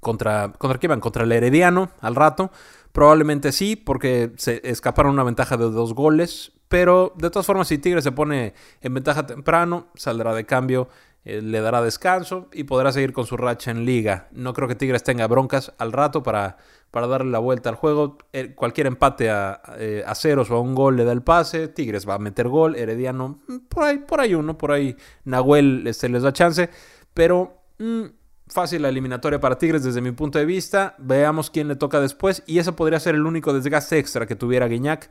¿Contra, 0.00 0.52
contra 0.56 0.80
qué 0.80 0.88
van? 0.88 1.00
Contra 1.00 1.24
el 1.24 1.32
Herediano 1.32 1.90
al 2.00 2.14
rato. 2.14 2.50
Probablemente 2.92 3.52
sí, 3.52 3.76
porque 3.76 4.32
se 4.36 4.60
escaparon 4.64 5.12
una 5.12 5.24
ventaja 5.24 5.56
de 5.56 5.70
dos 5.70 5.94
goles. 5.94 6.52
Pero 6.68 7.12
de 7.16 7.30
todas 7.30 7.46
formas, 7.46 7.66
si 7.66 7.78
Tigre 7.78 8.00
se 8.00 8.12
pone 8.12 8.54
en 8.80 8.94
ventaja 8.94 9.26
temprano, 9.26 9.88
saldrá 9.96 10.34
de 10.34 10.46
cambio 10.46 10.88
eh, 11.22 11.42
le 11.42 11.60
dará 11.60 11.82
descanso 11.82 12.48
y 12.50 12.64
podrá 12.64 12.92
seguir 12.92 13.12
con 13.12 13.26
su 13.26 13.36
racha 13.36 13.70
en 13.70 13.84
liga. 13.84 14.28
No 14.32 14.54
creo 14.54 14.68
que 14.68 14.74
Tigres 14.74 15.02
tenga 15.02 15.26
broncas 15.26 15.72
al 15.76 15.92
rato 15.92 16.22
para, 16.22 16.56
para 16.90 17.06
darle 17.08 17.30
la 17.30 17.38
vuelta 17.38 17.68
al 17.68 17.74
juego. 17.74 18.16
Eh, 18.32 18.54
cualquier 18.54 18.86
empate 18.86 19.28
a, 19.28 19.60
eh, 19.76 20.02
a, 20.06 20.14
ceros 20.14 20.50
o 20.50 20.56
a 20.56 20.60
un 20.60 20.74
gol 20.74 20.96
le 20.96 21.04
da 21.04 21.12
el 21.12 21.22
pase. 21.22 21.68
Tigres 21.68 22.08
va 22.08 22.14
a 22.14 22.18
meter 22.18 22.48
gol. 22.48 22.74
Herediano, 22.74 23.40
mm, 23.46 23.56
por 23.68 23.84
ahí, 23.84 23.98
por 23.98 24.20
ahí 24.20 24.34
uno, 24.34 24.56
por 24.56 24.72
ahí 24.72 24.96
Nahuel 25.24 25.86
este, 25.86 26.08
les 26.08 26.22
da 26.22 26.32
chance. 26.32 26.70
Pero 27.12 27.64
mm, 27.78 28.04
fácil 28.50 28.82
la 28.82 28.88
eliminatoria 28.88 29.40
para 29.40 29.58
Tigres 29.58 29.82
desde 29.82 30.00
mi 30.00 30.12
punto 30.12 30.38
de 30.38 30.44
vista. 30.44 30.94
Veamos 30.98 31.50
quién 31.50 31.68
le 31.68 31.76
toca 31.76 32.00
después. 32.00 32.42
Y 32.46 32.58
ese 32.58 32.72
podría 32.72 33.00
ser 33.00 33.14
el 33.14 33.26
único 33.26 33.52
desgaste 33.52 33.98
extra 33.98 34.26
que 34.26 34.36
tuviera 34.36 34.66
Guiñac 34.66 35.10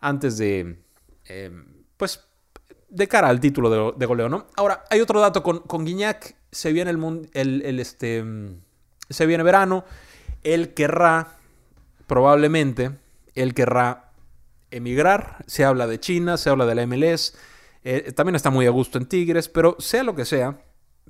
antes 0.00 0.38
de, 0.38 0.78
pues, 1.96 2.24
de 2.88 3.08
cara 3.08 3.28
al 3.28 3.40
título 3.40 3.92
de, 3.92 4.06
goleo, 4.06 4.28
¿no? 4.28 4.46
Ahora, 4.56 4.84
hay 4.90 5.00
otro 5.00 5.20
dato 5.20 5.42
con, 5.42 5.60
con 5.60 5.84
Guiñac. 5.84 6.36
Se 6.50 6.72
viene 6.72 6.90
el, 6.90 7.62
el, 7.64 7.80
este, 7.80 8.24
se 9.08 9.26
viene 9.26 9.42
verano. 9.42 9.84
Él 10.42 10.74
querrá, 10.74 11.36
probablemente, 12.06 12.92
él 13.34 13.54
querrá 13.54 14.12
emigrar. 14.70 15.44
Se 15.46 15.64
habla 15.64 15.86
de 15.86 16.00
China, 16.00 16.36
se 16.36 16.50
habla 16.50 16.66
de 16.66 16.74
la 16.74 16.86
MLS. 16.86 17.34
Eh, 17.84 18.12
también 18.12 18.36
está 18.36 18.50
muy 18.50 18.66
a 18.66 18.70
gusto 18.70 18.98
en 18.98 19.06
Tigres, 19.06 19.48
pero 19.48 19.76
sea 19.78 20.02
lo 20.02 20.14
que 20.14 20.24
sea, 20.24 20.58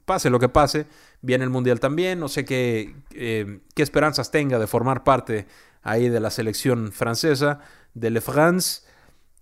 pase 0.04 0.30
lo 0.30 0.38
que 0.38 0.49
pase, 0.49 0.87
viene 1.23 1.44
el 1.44 1.50
Mundial 1.50 1.80
también. 1.80 2.18
No 2.18 2.28
sé 2.28 2.44
qué, 2.44 2.94
eh, 3.12 3.61
qué 3.75 3.82
esperanzas 3.82 4.30
tenga 4.30 4.59
de 4.59 4.66
formar 4.66 5.04
parte 5.04 5.47
ahí 5.82 6.09
de 6.09 6.20
la 6.20 6.30
selección 6.30 6.92
francesa, 6.92 7.61
de 7.94 8.11
Le 8.11 8.20
France. 8.20 8.82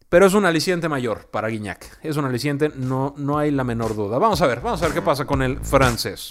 Pero 0.09 0.25
es 0.26 0.35
un 0.35 0.47
aliciente 0.47 0.88
mayor 0.88 1.26
para 1.31 1.49
Guiñac. 1.49 1.99
Es 2.02 2.17
un 2.17 2.25
aliciente, 2.25 2.73
no, 2.75 3.14
no 3.19 3.38
hay 3.38 3.50
la 3.50 3.64
menor 3.64 3.95
duda. 3.95 4.19
Vamos 4.19 4.40
a 4.40 4.47
ver, 4.47 4.61
vamos 4.61 4.81
a 4.83 4.87
ver 4.87 4.95
qué 4.95 5.02
pasa 5.02 5.26
con 5.26 5.43
el 5.43 5.61
francés. 5.61 6.31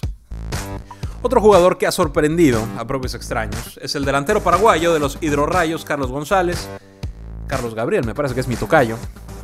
Otro 1.22 1.40
jugador 1.40 1.78
que 1.78 1.86
ha 1.86 1.92
sorprendido 1.92 2.64
a 2.76 2.86
propios 2.86 3.14
extraños 3.14 3.78
es 3.82 3.94
el 3.96 4.04
delantero 4.04 4.42
paraguayo 4.42 4.92
de 4.92 5.00
los 5.00 5.18
hidrorrayos, 5.20 5.84
Carlos 5.84 6.10
González. 6.10 6.68
Carlos 7.48 7.74
Gabriel, 7.74 8.04
me 8.04 8.14
parece 8.14 8.34
que 8.34 8.40
es 8.40 8.48
mi 8.48 8.56
tocayo. 8.56 8.96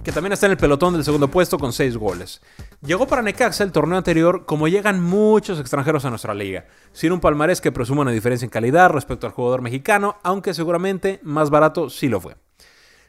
Que 0.04 0.12
también 0.12 0.34
está 0.34 0.44
en 0.44 0.52
el 0.52 0.58
pelotón 0.58 0.92
del 0.92 1.02
segundo 1.02 1.28
puesto 1.28 1.58
con 1.58 1.73
6 1.73 1.96
goles. 1.96 2.42
Llegó 2.82 3.06
para 3.06 3.23
Necaxa 3.23 3.64
el 3.64 3.73
torneo 3.73 3.96
anterior 3.96 4.44
como 4.44 4.68
llegan 4.68 5.02
muchos 5.02 5.58
extranjeros 5.58 6.04
a 6.04 6.11
nuestra 6.11 6.34
liga, 6.34 6.66
sin 6.92 7.11
un 7.11 7.20
palmarés 7.20 7.62
que 7.62 7.73
presuma 7.73 8.02
una 8.02 8.11
diferencia 8.11 8.44
en 8.44 8.50
calidad 8.50 8.90
respecto 8.90 9.26
al 9.26 9.32
jugador 9.32 9.62
mexicano, 9.62 10.18
aunque 10.23 10.52
seguramente 10.52 11.20
más 11.23 11.49
barato 11.49 11.88
sí 11.88 12.11
lo 12.11 12.20
fue. 12.20 12.37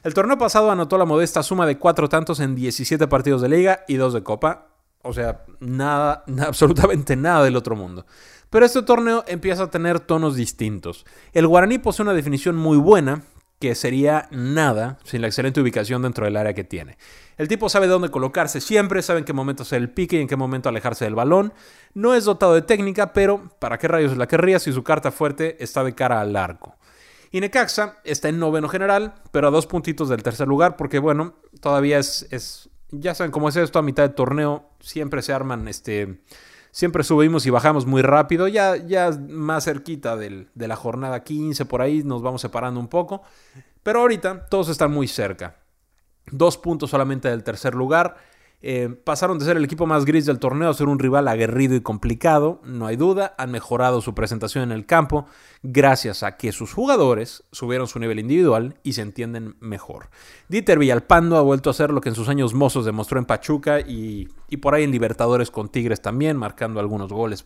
El 0.03 0.13
torneo 0.13 0.37
pasado 0.37 0.71
anotó 0.71 0.97
la 0.97 1.03
modesta 1.03 1.43
suma 1.43 1.65
de 1.65 1.77
cuatro 1.77 2.07
tantos 2.07 2.39
en 2.39 2.55
17 2.55 3.07
partidos 3.07 3.41
de 3.41 3.49
liga 3.49 3.83
y 3.89 3.95
dos 3.95 4.13
de 4.13 4.23
copa. 4.23 4.67
O 5.01 5.11
sea, 5.11 5.43
nada, 5.59 6.23
absolutamente 6.47 7.17
nada 7.17 7.43
del 7.43 7.57
otro 7.57 7.75
mundo. 7.75 8.05
Pero 8.49 8.65
este 8.65 8.83
torneo 8.83 9.25
empieza 9.27 9.63
a 9.63 9.69
tener 9.69 9.99
tonos 9.99 10.37
distintos. 10.37 11.05
El 11.33 11.45
guaraní 11.45 11.77
posee 11.77 12.03
una 12.03 12.13
definición 12.13 12.55
muy 12.55 12.77
buena, 12.77 13.23
que 13.59 13.75
sería 13.75 14.27
nada 14.31 14.97
sin 15.03 15.21
la 15.21 15.27
excelente 15.27 15.61
ubicación 15.61 16.01
dentro 16.01 16.25
del 16.25 16.37
área 16.37 16.53
que 16.53 16.63
tiene. 16.63 16.97
El 17.37 17.47
tipo 17.47 17.69
sabe 17.69 17.87
dónde 17.87 18.09
colocarse 18.09 18.61
siempre, 18.61 19.01
sabe 19.01 19.19
en 19.19 19.25
qué 19.25 19.33
momento 19.33 19.63
hacer 19.63 19.81
el 19.81 19.89
pique 19.89 20.17
y 20.17 20.21
en 20.21 20.27
qué 20.27 20.35
momento 20.35 20.69
alejarse 20.69 21.05
del 21.05 21.15
balón. 21.15 21.53
No 21.93 22.13
es 22.13 22.25
dotado 22.25 22.53
de 22.53 22.61
técnica, 22.61 23.13
pero 23.13 23.49
¿para 23.59 23.77
qué 23.77 23.87
rayos 23.87 24.17
la 24.17 24.27
querría 24.27 24.59
si 24.59 24.71
su 24.71 24.83
carta 24.83 25.11
fuerte 25.11 25.61
está 25.63 25.83
de 25.83 25.95
cara 25.95 26.21
al 26.21 26.35
arco? 26.35 26.75
Y 27.31 27.41
Necaxa 27.41 27.97
está 28.03 28.29
en 28.29 28.39
noveno 28.39 28.69
general, 28.69 29.15
pero 29.31 29.49
a 29.49 29.51
dos 29.51 29.67
puntitos 29.67 30.07
del 30.09 30.23
tercer 30.23 30.47
lugar, 30.47 30.77
porque 30.77 30.99
bueno, 30.99 31.33
todavía 31.59 31.99
es, 31.99 32.27
es 32.31 32.69
ya 32.91 33.15
saben 33.15 33.31
cómo 33.31 33.49
es 33.49 33.55
esto, 33.57 33.79
a 33.79 33.81
mitad 33.81 34.03
de 34.03 34.09
torneo 34.09 34.69
siempre 34.79 35.21
se 35.21 35.33
arman, 35.33 35.67
este, 35.67 36.21
siempre 36.75 37.05
subimos 37.05 37.45
y 37.45 37.49
bajamos 37.51 37.85
muy 37.85 38.01
rápido, 38.01 38.49
ya, 38.49 38.75
ya 38.75 39.09
más 39.29 39.63
cerquita 39.63 40.17
de 40.17 40.45
la 40.55 40.75
jornada 40.75 41.23
15, 41.23 41.63
por 41.63 41.81
ahí 41.81 42.03
nos 42.03 42.21
vamos 42.21 42.41
separando 42.41 42.81
un 42.81 42.89
poco, 42.89 43.21
pero 43.81 44.01
ahorita 44.01 44.47
todos 44.47 44.67
están 44.67 44.91
muy 44.91 45.07
cerca. 45.07 45.55
Dos 46.29 46.57
puntos 46.57 46.89
solamente 46.89 47.29
del 47.29 47.45
tercer 47.45 47.75
lugar. 47.75 48.17
Eh, 48.67 48.89
pasaron 49.03 49.37
de 49.37 49.45
ser 49.45 49.57
el 49.57 49.63
equipo 49.63 49.85
más 49.85 50.05
gris 50.05 50.25
del 50.25 50.39
torneo 50.39 50.71
a 50.71 50.73
ser 50.73 50.87
un 50.87 50.97
rival 50.97 51.27
aguerrido 51.27 51.75
y 51.75 51.81
complicado, 51.81 52.61
no 52.63 52.87
hay 52.87 52.95
duda, 52.95 53.35
han 53.37 53.51
mejorado 53.51 54.01
su 54.01 54.15
presentación 54.15 54.63
en 54.63 54.71
el 54.71 54.87
campo 54.87 55.27
gracias 55.61 56.23
a 56.23 56.35
que 56.35 56.51
sus 56.51 56.73
jugadores 56.73 57.43
subieron 57.51 57.87
su 57.87 57.99
nivel 57.99 58.17
individual 58.17 58.79
y 58.81 58.93
se 58.93 59.03
entienden 59.03 59.55
mejor. 59.59 60.09
Dieter 60.49 60.79
Villalpando 60.79 61.37
ha 61.37 61.43
vuelto 61.43 61.69
a 61.69 61.73
hacer 61.73 61.91
lo 61.91 62.01
que 62.01 62.09
en 62.09 62.15
sus 62.15 62.27
años 62.27 62.55
mozos 62.55 62.85
demostró 62.85 63.19
en 63.19 63.25
Pachuca 63.25 63.81
y, 63.81 64.29
por 64.59 64.73
ahí 64.73 64.83
en 64.83 64.89
Libertadores 64.89 65.51
con 65.51 65.69
Tigres 65.69 66.01
también, 66.01 66.35
marcando 66.35 66.79
algunos 66.79 67.13
goles 67.13 67.45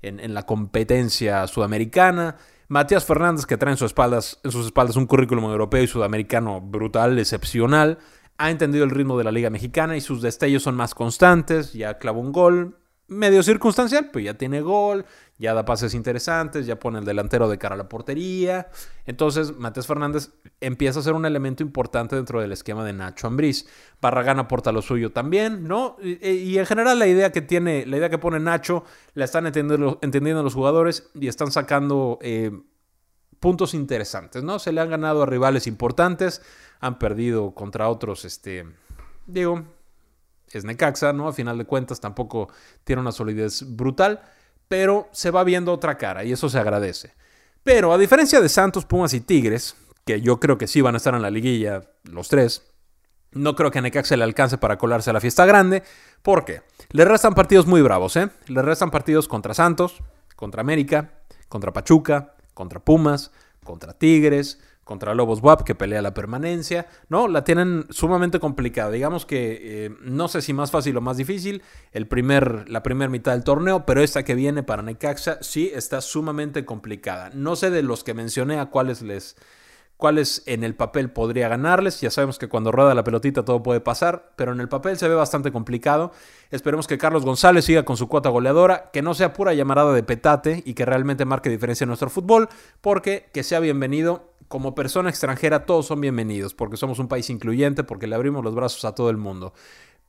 en, 0.00 0.32
la 0.32 0.44
competencia 0.44 1.46
sudamericana. 1.48 2.36
Matías 2.68 3.04
Fernández, 3.04 3.44
que 3.44 3.58
trae 3.58 3.72
en 3.72 3.76
sus 3.76 3.90
espaldas 3.90 4.96
un 4.96 5.06
currículum 5.06 5.44
europeo 5.44 5.82
y 5.82 5.86
sudamericano 5.86 6.62
brutal, 6.62 7.18
excepcional 7.18 7.98
ha 8.38 8.50
entendido 8.50 8.84
el 8.84 8.90
ritmo 8.90 9.16
de 9.18 9.24
la 9.24 9.32
Liga 9.32 9.50
Mexicana 9.50 9.96
y 9.96 10.00
sus 10.00 10.22
destellos 10.22 10.62
son 10.62 10.74
más 10.74 10.94
constantes. 10.94 11.72
Ya 11.72 11.98
clavó 11.98 12.20
un 12.20 12.32
gol 12.32 12.76
medio 13.08 13.42
circunstancial, 13.42 14.10
pero 14.12 14.24
ya 14.24 14.34
tiene 14.34 14.60
gol, 14.60 15.04
ya 15.38 15.54
da 15.54 15.64
pases 15.64 15.94
interesantes, 15.94 16.66
ya 16.66 16.78
pone 16.78 16.98
el 16.98 17.04
delantero 17.04 17.48
de 17.48 17.58
cara 17.58 17.74
a 17.74 17.78
la 17.78 17.88
portería. 17.88 18.68
Entonces, 19.04 19.56
Matías 19.56 19.86
Fernández 19.86 20.30
empieza 20.60 21.00
a 21.00 21.02
ser 21.02 21.14
un 21.14 21.24
elemento 21.24 21.62
importante 21.62 22.16
dentro 22.16 22.40
del 22.40 22.52
esquema 22.52 22.84
de 22.84 22.92
Nacho 22.92 23.26
Ambriz. 23.26 23.68
Barragán 24.00 24.38
aporta 24.38 24.72
lo 24.72 24.82
suyo 24.82 25.12
también, 25.12 25.68
¿no? 25.68 25.96
Y, 26.02 26.58
en 26.58 26.66
general 26.66 26.98
la 26.98 27.06
idea 27.06 27.30
que 27.30 27.42
tiene, 27.42 27.86
la 27.86 27.96
idea 27.98 28.10
que 28.10 28.18
pone 28.18 28.40
Nacho, 28.40 28.84
la 29.14 29.24
están 29.24 29.46
entendiendo, 29.46 29.98
entendiendo 30.02 30.42
los 30.42 30.54
jugadores 30.54 31.10
y 31.14 31.28
están 31.28 31.52
sacando 31.52 32.18
eh, 32.22 32.50
puntos 33.46 33.74
interesantes, 33.74 34.42
¿no? 34.42 34.58
Se 34.58 34.72
le 34.72 34.80
han 34.80 34.90
ganado 34.90 35.22
a 35.22 35.26
rivales 35.26 35.68
importantes 35.68 36.42
han 36.80 36.98
perdido 36.98 37.54
contra 37.54 37.88
otros, 37.88 38.24
este, 38.24 38.66
digo, 39.24 39.62
es 40.50 40.64
Necaxa, 40.64 41.12
¿no? 41.12 41.28
A 41.28 41.32
final 41.32 41.56
de 41.56 41.64
cuentas 41.64 42.00
tampoco 42.00 42.48
tiene 42.82 43.02
una 43.02 43.12
solidez 43.12 43.62
brutal, 43.76 44.20
pero 44.66 45.08
se 45.12 45.30
va 45.30 45.44
viendo 45.44 45.72
otra 45.72 45.96
cara 45.96 46.24
y 46.24 46.32
eso 46.32 46.48
se 46.48 46.58
agradece. 46.58 47.14
Pero 47.62 47.92
a 47.92 47.98
diferencia 47.98 48.40
de 48.40 48.48
Santos, 48.48 48.84
Pumas 48.84 49.14
y 49.14 49.20
Tigres, 49.20 49.76
que 50.04 50.20
yo 50.20 50.40
creo 50.40 50.58
que 50.58 50.66
sí 50.66 50.80
van 50.80 50.94
a 50.94 50.96
estar 50.96 51.14
en 51.14 51.22
la 51.22 51.30
liguilla 51.30 51.88
los 52.02 52.26
tres, 52.26 52.66
no 53.30 53.54
creo 53.54 53.70
que 53.70 53.78
a 53.78 53.82
Necaxa 53.82 54.16
le 54.16 54.24
alcance 54.24 54.58
para 54.58 54.76
colarse 54.76 55.10
a 55.10 55.12
la 55.12 55.20
fiesta 55.20 55.46
grande. 55.46 55.84
¿Por 56.20 56.44
qué? 56.44 56.62
Le 56.90 57.04
restan 57.04 57.36
partidos 57.36 57.68
muy 57.68 57.80
bravos, 57.80 58.16
¿eh? 58.16 58.28
Le 58.48 58.62
restan 58.62 58.90
partidos 58.90 59.28
contra 59.28 59.54
Santos, 59.54 60.02
contra 60.34 60.62
América, 60.62 61.20
contra 61.48 61.72
Pachuca, 61.72 62.32
contra 62.56 62.80
Pumas, 62.80 63.32
contra 63.62 63.92
Tigres, 63.92 64.58
contra 64.82 65.14
Lobos 65.14 65.42
WAP 65.42 65.62
que 65.62 65.74
pelea 65.74 66.00
la 66.00 66.14
permanencia, 66.14 66.86
¿no? 67.10 67.28
La 67.28 67.44
tienen 67.44 67.84
sumamente 67.90 68.40
complicada. 68.40 68.90
Digamos 68.90 69.26
que 69.26 69.58
eh, 69.60 69.90
no 70.00 70.28
sé 70.28 70.40
si 70.40 70.54
más 70.54 70.70
fácil 70.70 70.96
o 70.96 71.02
más 71.02 71.18
difícil 71.18 71.62
el 71.92 72.06
primer, 72.06 72.70
la 72.70 72.82
primera 72.82 73.10
mitad 73.10 73.32
del 73.32 73.44
torneo, 73.44 73.84
pero 73.84 74.00
esta 74.00 74.22
que 74.22 74.34
viene 74.34 74.62
para 74.62 74.82
Necaxa 74.82 75.38
sí 75.42 75.70
está 75.74 76.00
sumamente 76.00 76.64
complicada. 76.64 77.30
No 77.34 77.56
sé 77.56 77.70
de 77.70 77.82
los 77.82 78.04
que 78.04 78.14
mencioné 78.14 78.58
a 78.58 78.66
cuáles 78.66 79.02
les 79.02 79.36
cuáles 79.96 80.42
en 80.46 80.62
el 80.64 80.74
papel 80.74 81.10
podría 81.10 81.48
ganarles. 81.48 82.00
Ya 82.00 82.10
sabemos 82.10 82.38
que 82.38 82.48
cuando 82.48 82.72
rueda 82.72 82.94
la 82.94 83.04
pelotita 83.04 83.44
todo 83.44 83.62
puede 83.62 83.80
pasar, 83.80 84.32
pero 84.36 84.52
en 84.52 84.60
el 84.60 84.68
papel 84.68 84.98
se 84.98 85.08
ve 85.08 85.14
bastante 85.14 85.52
complicado. 85.52 86.12
Esperemos 86.50 86.86
que 86.86 86.98
Carlos 86.98 87.24
González 87.24 87.64
siga 87.64 87.84
con 87.84 87.96
su 87.96 88.08
cuota 88.08 88.28
goleadora, 88.28 88.90
que 88.92 89.02
no 89.02 89.14
sea 89.14 89.32
pura 89.32 89.54
llamarada 89.54 89.92
de 89.92 90.02
petate 90.02 90.62
y 90.66 90.74
que 90.74 90.84
realmente 90.84 91.24
marque 91.24 91.50
diferencia 91.50 91.84
en 91.84 91.88
nuestro 91.88 92.10
fútbol, 92.10 92.48
porque 92.80 93.28
que 93.32 93.42
sea 93.42 93.60
bienvenido 93.60 94.32
como 94.48 94.74
persona 94.74 95.10
extranjera 95.10 95.66
todos 95.66 95.86
son 95.86 96.00
bienvenidos, 96.00 96.54
porque 96.54 96.76
somos 96.76 96.98
un 96.98 97.08
país 97.08 97.30
incluyente, 97.30 97.82
porque 97.82 98.06
le 98.06 98.14
abrimos 98.14 98.44
los 98.44 98.54
brazos 98.54 98.84
a 98.84 98.94
todo 98.94 99.10
el 99.10 99.16
mundo. 99.16 99.52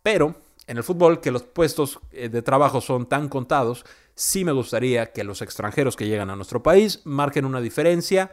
Pero 0.03 0.36
en 0.67 0.77
el 0.77 0.84
fútbol 0.84 1.22
que 1.22 1.32
los 1.32 1.44
puestos 1.44 2.00
eh, 2.12 2.29
de 2.29 2.41
trabajo 2.41 2.82
son 2.82 3.08
tan 3.08 3.29
contados, 3.29 3.84
sí 4.13 4.46
me 4.46 4.51
gustaría 4.51 5.12
que 5.12 5.24
los 5.24 5.41
extranjeros 5.41 5.96
que 5.96 6.08
llegan 6.08 6.29
a 6.29 6.36
nuestro 6.36 6.62
país 6.62 7.01
marquen 7.06 7.46
una 7.46 7.62
diferencia 7.62 8.32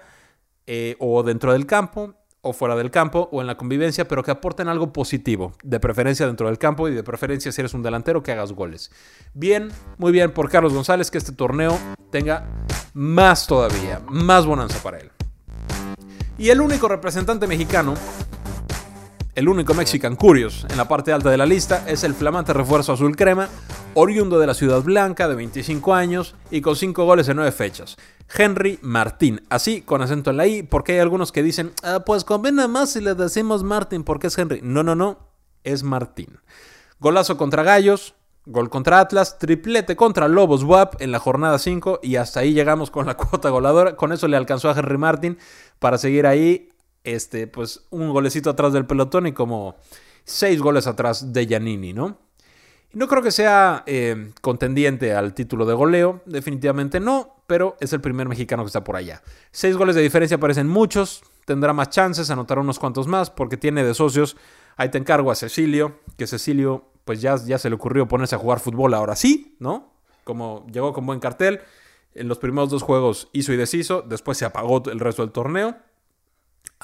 eh, 0.66 0.96
o 0.98 1.22
dentro 1.22 1.52
del 1.52 1.66
campo 1.66 2.14
o 2.44 2.52
fuera 2.52 2.76
del 2.76 2.90
campo 2.90 3.28
o 3.32 3.40
en 3.40 3.46
la 3.46 3.56
convivencia, 3.56 4.06
pero 4.06 4.22
que 4.22 4.30
aporten 4.30 4.68
algo 4.68 4.92
positivo, 4.92 5.52
de 5.62 5.80
preferencia 5.80 6.26
dentro 6.26 6.46
del 6.46 6.58
campo 6.58 6.88
y 6.88 6.94
de 6.94 7.02
preferencia 7.02 7.50
si 7.50 7.60
eres 7.60 7.72
un 7.74 7.82
delantero 7.82 8.22
que 8.22 8.32
hagas 8.32 8.52
goles. 8.52 8.90
Bien, 9.32 9.70
muy 9.96 10.12
bien 10.12 10.32
por 10.32 10.50
Carlos 10.50 10.74
González, 10.74 11.10
que 11.10 11.18
este 11.18 11.32
torneo 11.32 11.78
tenga 12.10 12.46
más 12.92 13.46
todavía, 13.46 14.02
más 14.08 14.44
bonanza 14.44 14.78
para 14.82 14.98
él. 14.98 15.10
Y 16.36 16.50
el 16.50 16.60
único 16.60 16.86
representante 16.86 17.46
mexicano 17.46 17.94
el 19.34 19.48
único 19.48 19.74
Mexican 19.74 20.16
Curious 20.16 20.66
en 20.70 20.76
la 20.76 20.86
parte 20.86 21.12
alta 21.12 21.30
de 21.30 21.36
la 21.36 21.46
lista 21.46 21.84
es 21.88 22.04
el 22.04 22.14
flamante 22.14 22.52
refuerzo 22.52 22.92
azul 22.92 23.16
crema, 23.16 23.48
oriundo 23.94 24.38
de 24.38 24.46
la 24.46 24.54
Ciudad 24.54 24.82
Blanca, 24.82 25.28
de 25.28 25.34
25 25.34 25.94
años 25.94 26.34
y 26.50 26.60
con 26.60 26.76
5 26.76 27.04
goles 27.04 27.28
en 27.28 27.36
9 27.36 27.50
fechas. 27.52 27.96
Henry 28.32 28.78
Martín, 28.82 29.42
así 29.50 29.82
con 29.82 30.02
acento 30.02 30.30
en 30.30 30.36
la 30.36 30.46
I, 30.46 30.62
porque 30.62 30.92
hay 30.92 30.98
algunos 31.00 31.32
que 31.32 31.42
dicen, 31.42 31.72
ah, 31.82 32.04
pues 32.06 32.24
conviene 32.24 32.68
más 32.68 32.90
si 32.90 33.00
le 33.00 33.14
decimos 33.14 33.64
Martín 33.64 34.04
porque 34.04 34.28
es 34.28 34.38
Henry. 34.38 34.60
No, 34.62 34.82
no, 34.82 34.94
no, 34.94 35.18
es 35.64 35.82
Martín. 35.82 36.38
Golazo 37.00 37.36
contra 37.36 37.62
Gallos, 37.62 38.14
Gol 38.46 38.68
contra 38.68 39.00
Atlas, 39.00 39.38
triplete 39.38 39.96
contra 39.96 40.28
Lobos 40.28 40.64
WAP 40.64 41.00
en 41.00 41.12
la 41.12 41.18
jornada 41.18 41.58
5 41.58 42.00
y 42.02 42.16
hasta 42.16 42.40
ahí 42.40 42.52
llegamos 42.52 42.90
con 42.90 43.06
la 43.06 43.16
cuota 43.16 43.48
goladora. 43.48 43.96
Con 43.96 44.12
eso 44.12 44.28
le 44.28 44.36
alcanzó 44.36 44.68
a 44.68 44.78
Henry 44.78 44.98
Martin 44.98 45.38
para 45.78 45.96
seguir 45.96 46.26
ahí 46.26 46.68
este, 47.04 47.46
pues 47.46 47.86
un 47.90 48.10
golecito 48.10 48.50
atrás 48.50 48.72
del 48.72 48.86
pelotón 48.86 49.26
y 49.26 49.32
como 49.32 49.76
seis 50.24 50.60
goles 50.60 50.86
atrás 50.86 51.32
de 51.32 51.46
Giannini, 51.46 51.92
¿no? 51.92 52.18
no 52.94 53.08
creo 53.08 53.22
que 53.22 53.32
sea 53.32 53.82
eh, 53.86 54.30
contendiente 54.40 55.14
al 55.14 55.34
título 55.34 55.66
de 55.66 55.74
goleo, 55.74 56.22
definitivamente 56.26 57.00
no, 57.00 57.36
pero 57.46 57.76
es 57.80 57.92
el 57.92 58.00
primer 58.00 58.28
mexicano 58.28 58.62
que 58.62 58.68
está 58.68 58.84
por 58.84 58.96
allá. 58.96 59.22
Seis 59.50 59.76
goles 59.76 59.96
de 59.96 60.02
diferencia 60.02 60.38
parecen 60.38 60.68
muchos, 60.68 61.22
tendrá 61.44 61.72
más 61.72 61.90
chances, 61.90 62.30
anotará 62.30 62.60
unos 62.60 62.78
cuantos 62.78 63.06
más, 63.06 63.30
porque 63.30 63.56
tiene 63.56 63.84
de 63.84 63.94
socios, 63.94 64.36
ahí 64.76 64.88
te 64.88 64.98
encargo 64.98 65.30
a 65.30 65.34
Cecilio, 65.34 65.98
que 66.16 66.26
Cecilio 66.26 66.84
pues 67.04 67.20
ya, 67.20 67.36
ya 67.36 67.58
se 67.58 67.68
le 67.68 67.74
ocurrió 67.74 68.08
ponerse 68.08 68.36
a 68.36 68.38
jugar 68.38 68.60
fútbol 68.60 68.94
ahora 68.94 69.16
sí, 69.16 69.56
¿no? 69.58 69.92
Como 70.22 70.66
llegó 70.72 70.92
con 70.94 71.04
buen 71.04 71.20
cartel, 71.20 71.60
en 72.14 72.28
los 72.28 72.38
primeros 72.38 72.70
dos 72.70 72.82
juegos 72.82 73.28
hizo 73.32 73.52
y 73.52 73.56
deshizo, 73.56 74.02
después 74.02 74.38
se 74.38 74.44
apagó 74.44 74.82
el 74.88 75.00
resto 75.00 75.22
del 75.22 75.32
torneo 75.32 75.76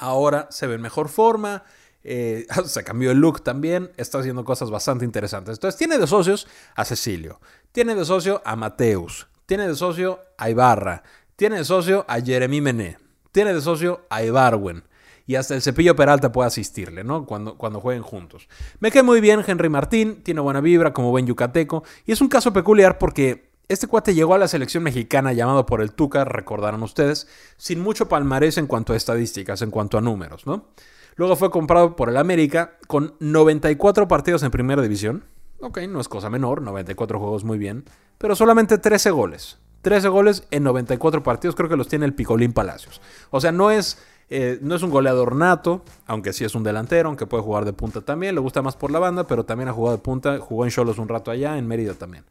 ahora 0.00 0.48
se 0.50 0.66
ve 0.66 0.74
en 0.74 0.80
mejor 0.80 1.08
forma. 1.08 1.62
Eh, 2.02 2.46
se 2.64 2.82
cambió 2.82 3.10
el 3.10 3.18
look 3.18 3.42
también, 3.42 3.90
está 3.96 4.18
haciendo 4.18 4.44
cosas 4.44 4.70
bastante 4.70 5.04
interesantes. 5.04 5.56
Entonces 5.56 5.78
tiene 5.78 5.98
de 5.98 6.06
socios 6.06 6.48
a 6.74 6.84
Cecilio, 6.84 7.40
tiene 7.72 7.94
de 7.94 8.04
socio 8.04 8.42
a 8.44 8.56
Mateus, 8.56 9.28
tiene 9.46 9.68
de 9.68 9.76
socio 9.76 10.20
a 10.38 10.50
Ibarra, 10.50 11.02
tiene 11.36 11.58
de 11.58 11.64
socio 11.64 12.04
a 12.08 12.20
Jeremy 12.20 12.60
Mené, 12.60 12.98
tiene 13.32 13.54
de 13.54 13.60
socio 13.60 14.06
a 14.10 14.22
Ibarwen. 14.22 14.84
Y 15.26 15.36
hasta 15.36 15.54
el 15.54 15.62
cepillo 15.62 15.94
Peralta 15.94 16.32
puede 16.32 16.48
asistirle, 16.48 17.04
¿no? 17.04 17.24
Cuando, 17.24 17.56
cuando 17.56 17.80
jueguen 17.80 18.02
juntos. 18.02 18.48
Me 18.80 18.90
cae 18.90 19.04
muy 19.04 19.20
bien 19.20 19.44
Henry 19.46 19.68
Martín, 19.68 20.24
tiene 20.24 20.40
buena 20.40 20.60
vibra 20.60 20.92
como 20.92 21.10
buen 21.10 21.24
yucateco. 21.24 21.84
Y 22.04 22.10
es 22.10 22.20
un 22.20 22.26
caso 22.26 22.52
peculiar 22.52 22.98
porque 22.98 23.49
este 23.70 23.86
cuate 23.86 24.14
llegó 24.14 24.34
a 24.34 24.38
la 24.38 24.48
selección 24.48 24.82
mexicana 24.82 25.32
llamado 25.32 25.64
por 25.64 25.80
el 25.80 25.92
Tuca, 25.92 26.24
recordaron 26.24 26.82
ustedes, 26.82 27.28
sin 27.56 27.78
mucho 27.80 28.08
palmarés 28.08 28.58
en 28.58 28.66
cuanto 28.66 28.92
a 28.92 28.96
estadísticas, 28.96 29.62
en 29.62 29.70
cuanto 29.70 29.96
a 29.96 30.00
números, 30.00 30.44
¿no? 30.44 30.70
Luego 31.14 31.36
fue 31.36 31.52
comprado 31.52 31.94
por 31.94 32.08
el 32.08 32.16
América 32.16 32.78
con 32.88 33.14
94 33.20 34.08
partidos 34.08 34.42
en 34.42 34.50
primera 34.50 34.82
división. 34.82 35.22
Ok, 35.60 35.82
no 35.88 36.00
es 36.00 36.08
cosa 36.08 36.28
menor, 36.30 36.62
94 36.62 37.20
juegos 37.20 37.44
muy 37.44 37.58
bien, 37.58 37.84
pero 38.18 38.34
solamente 38.34 38.76
13 38.76 39.12
goles. 39.12 39.58
13 39.82 40.08
goles 40.08 40.42
en 40.50 40.64
94 40.64 41.22
partidos, 41.22 41.54
creo 41.54 41.68
que 41.68 41.76
los 41.76 41.86
tiene 41.86 42.06
el 42.06 42.14
Picolín 42.14 42.52
Palacios. 42.52 43.00
O 43.30 43.40
sea, 43.40 43.52
no 43.52 43.70
es, 43.70 43.98
eh, 44.30 44.58
no 44.62 44.74
es 44.74 44.82
un 44.82 44.90
goleador 44.90 45.36
nato, 45.36 45.84
aunque 46.06 46.32
sí 46.32 46.44
es 46.44 46.56
un 46.56 46.64
delantero, 46.64 47.08
aunque 47.08 47.26
puede 47.26 47.44
jugar 47.44 47.64
de 47.64 47.72
punta 47.72 48.00
también, 48.00 48.34
le 48.34 48.40
gusta 48.40 48.62
más 48.62 48.74
por 48.74 48.90
la 48.90 48.98
banda, 48.98 49.28
pero 49.28 49.44
también 49.44 49.68
ha 49.68 49.72
jugado 49.72 49.96
de 49.96 50.02
punta, 50.02 50.40
jugó 50.40 50.64
en 50.64 50.72
Cholos 50.72 50.98
un 50.98 51.06
rato 51.06 51.30
allá, 51.30 51.56
en 51.56 51.68
Mérida 51.68 51.94
también. 51.94 52.24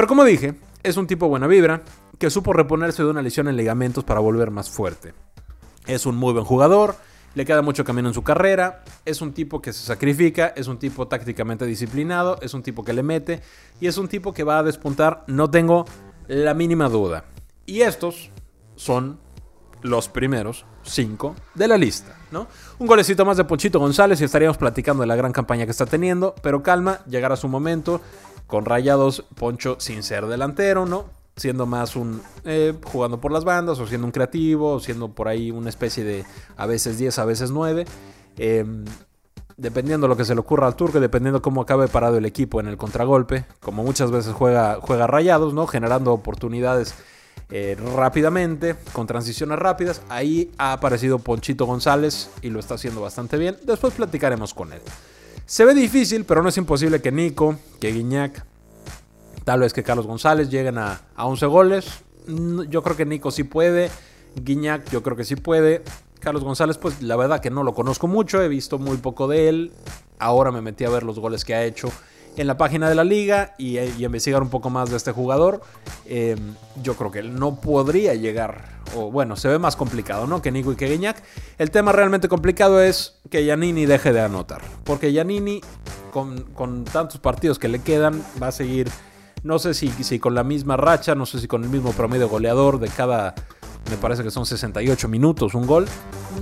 Pero 0.00 0.08
como 0.08 0.24
dije, 0.24 0.54
es 0.82 0.96
un 0.96 1.06
tipo 1.06 1.28
buena 1.28 1.46
vibra, 1.46 1.82
que 2.18 2.30
supo 2.30 2.54
reponerse 2.54 3.02
de 3.02 3.10
una 3.10 3.20
lesión 3.20 3.48
en 3.48 3.56
ligamentos 3.58 4.02
para 4.02 4.18
volver 4.18 4.50
más 4.50 4.70
fuerte. 4.70 5.12
Es 5.86 6.06
un 6.06 6.16
muy 6.16 6.32
buen 6.32 6.46
jugador, 6.46 6.96
le 7.34 7.44
queda 7.44 7.60
mucho 7.60 7.84
camino 7.84 8.08
en 8.08 8.14
su 8.14 8.22
carrera, 8.22 8.82
es 9.04 9.20
un 9.20 9.34
tipo 9.34 9.60
que 9.60 9.74
se 9.74 9.84
sacrifica, 9.84 10.54
es 10.56 10.68
un 10.68 10.78
tipo 10.78 11.06
tácticamente 11.06 11.66
disciplinado, 11.66 12.38
es 12.40 12.54
un 12.54 12.62
tipo 12.62 12.82
que 12.82 12.94
le 12.94 13.02
mete 13.02 13.42
y 13.78 13.88
es 13.88 13.98
un 13.98 14.08
tipo 14.08 14.32
que 14.32 14.42
va 14.42 14.60
a 14.60 14.62
despuntar, 14.62 15.22
no 15.26 15.50
tengo 15.50 15.84
la 16.28 16.54
mínima 16.54 16.88
duda. 16.88 17.26
Y 17.66 17.82
estos 17.82 18.30
son 18.76 19.20
los 19.82 20.08
primeros 20.08 20.66
cinco 20.82 21.34
de 21.54 21.68
la 21.68 21.76
lista, 21.76 22.16
¿no? 22.30 22.46
Un 22.78 22.86
golecito 22.86 23.24
más 23.24 23.36
de 23.36 23.44
Ponchito 23.44 23.78
González 23.78 24.20
y 24.20 24.24
estaríamos 24.24 24.58
platicando 24.58 25.02
de 25.02 25.06
la 25.06 25.16
gran 25.16 25.32
campaña 25.32 25.64
que 25.64 25.70
está 25.70 25.86
teniendo, 25.86 26.34
pero 26.42 26.62
calma, 26.62 27.00
llegará 27.06 27.36
su 27.36 27.48
momento 27.48 28.00
con 28.46 28.64
Rayados, 28.64 29.24
Poncho 29.36 29.76
sin 29.78 30.02
ser 30.02 30.26
delantero, 30.26 30.84
¿no? 30.84 31.06
Siendo 31.36 31.64
más 31.64 31.96
un 31.96 32.20
eh, 32.44 32.74
jugando 32.84 33.20
por 33.20 33.32
las 33.32 33.44
bandas, 33.44 33.78
o 33.78 33.86
siendo 33.86 34.06
un 34.06 34.12
creativo, 34.12 34.74
o 34.74 34.80
siendo 34.80 35.14
por 35.14 35.28
ahí 35.28 35.50
una 35.50 35.70
especie 35.70 36.04
de 36.04 36.24
a 36.56 36.66
veces 36.66 36.98
10, 36.98 37.18
a 37.18 37.24
veces 37.24 37.50
9. 37.50 37.86
Em, 38.36 38.84
dependiendo 39.56 40.08
lo 40.08 40.16
que 40.16 40.24
se 40.24 40.34
le 40.34 40.40
ocurra 40.40 40.66
al 40.66 40.74
turco, 40.74 41.00
dependiendo 41.00 41.40
cómo 41.40 41.62
acabe 41.62 41.86
parado 41.86 42.16
el 42.16 42.24
equipo 42.24 42.60
en 42.60 42.66
el 42.66 42.76
contragolpe, 42.76 43.44
como 43.60 43.84
muchas 43.84 44.10
veces 44.10 44.32
juega, 44.32 44.78
juega 44.80 45.06
Rayados, 45.06 45.54
¿no? 45.54 45.66
Generando 45.66 46.12
oportunidades 46.12 46.94
eh, 47.52 47.76
rápidamente, 47.96 48.76
con 48.92 49.06
transiciones 49.06 49.58
rápidas. 49.58 50.02
Ahí 50.08 50.52
ha 50.56 50.72
aparecido 50.72 51.18
Ponchito 51.18 51.66
González 51.66 52.30
y 52.42 52.50
lo 52.50 52.60
está 52.60 52.74
haciendo 52.74 53.00
bastante 53.00 53.36
bien. 53.38 53.56
Después 53.64 53.94
platicaremos 53.94 54.54
con 54.54 54.72
él. 54.72 54.80
Se 55.46 55.64
ve 55.64 55.74
difícil, 55.74 56.24
pero 56.24 56.42
no 56.42 56.48
es 56.48 56.56
imposible 56.58 57.02
que 57.02 57.10
Nico, 57.10 57.56
que 57.80 57.90
Guiñac, 57.92 58.44
tal 59.42 59.60
vez 59.60 59.72
que 59.72 59.82
Carlos 59.82 60.06
González 60.06 60.48
lleguen 60.48 60.78
a, 60.78 61.00
11 61.16 61.46
goles. 61.46 61.86
Yo 62.68 62.84
creo 62.84 62.96
que 62.96 63.04
Nico 63.04 63.32
sí 63.32 63.42
puede. 63.42 63.90
Guiñac 64.36 64.88
yo 64.90 65.02
creo 65.02 65.16
que 65.16 65.24
sí 65.24 65.34
puede. 65.34 65.82
Carlos 66.20 66.44
González, 66.44 66.78
pues 66.78 67.02
la 67.02 67.16
verdad 67.16 67.40
que 67.40 67.50
no 67.50 67.64
lo 67.64 67.74
conozco 67.74 68.06
mucho, 68.06 68.40
he 68.40 68.48
visto 68.48 68.78
muy 68.78 68.98
poco 68.98 69.26
de 69.26 69.48
él. 69.48 69.72
Ahora 70.20 70.52
me 70.52 70.60
metí 70.60 70.84
a 70.84 70.90
ver 70.90 71.02
los 71.02 71.18
goles 71.18 71.44
que 71.44 71.54
ha 71.54 71.64
hecho 71.64 71.90
en 72.36 72.46
la 72.46 72.56
página 72.56 72.88
de 72.88 72.94
la 72.94 73.04
liga 73.04 73.54
y, 73.58 73.78
investigar 73.78 74.42
un 74.42 74.50
poco 74.50 74.70
más 74.70 74.90
de 74.90 74.96
este 74.96 75.12
jugador. 75.12 75.60
Em, 76.06 76.54
yo 76.82 76.94
creo 76.94 77.10
que 77.10 77.18
él 77.20 77.38
no 77.38 77.60
podría 77.60 78.14
llegar 78.14 78.80
o 78.94 79.10
bueno, 79.10 79.36
se 79.36 79.48
ve 79.48 79.58
más 79.58 79.76
complicado, 79.76 80.26
¿no? 80.26 80.42
Que 80.42 80.50
Nico 80.50 80.72
y 80.72 80.76
que 80.76 80.88
Guiñac. 80.88 81.22
El 81.58 81.70
tema 81.70 81.92
realmente 81.92 82.28
complicado 82.28 82.82
es 82.82 83.20
que 83.30 83.44
Giannini 83.44 83.86
deje 83.86 84.12
de 84.12 84.20
anotar. 84.20 84.62
Porque 84.84 85.12
Giannini, 85.12 85.60
con, 86.12 86.42
con 86.54 86.84
tantos 86.84 87.20
partidos 87.20 87.58
que 87.58 87.68
le 87.68 87.80
quedan, 87.80 88.22
va 88.42 88.48
a 88.48 88.52
seguir, 88.52 88.90
no 89.42 89.58
sé 89.58 89.74
si, 89.74 89.90
si 89.90 90.18
con 90.18 90.34
la 90.34 90.44
misma 90.44 90.76
racha, 90.76 91.14
no 91.14 91.26
sé 91.26 91.40
si 91.40 91.46
con 91.46 91.62
el 91.62 91.70
mismo 91.70 91.92
promedio 91.92 92.28
goleador 92.28 92.80
de 92.80 92.88
cada, 92.88 93.34
me 93.90 93.96
parece 93.96 94.22
que 94.22 94.30
son 94.30 94.46
68 94.46 95.08
minutos 95.08 95.54
un 95.54 95.66
gol. 95.66 95.86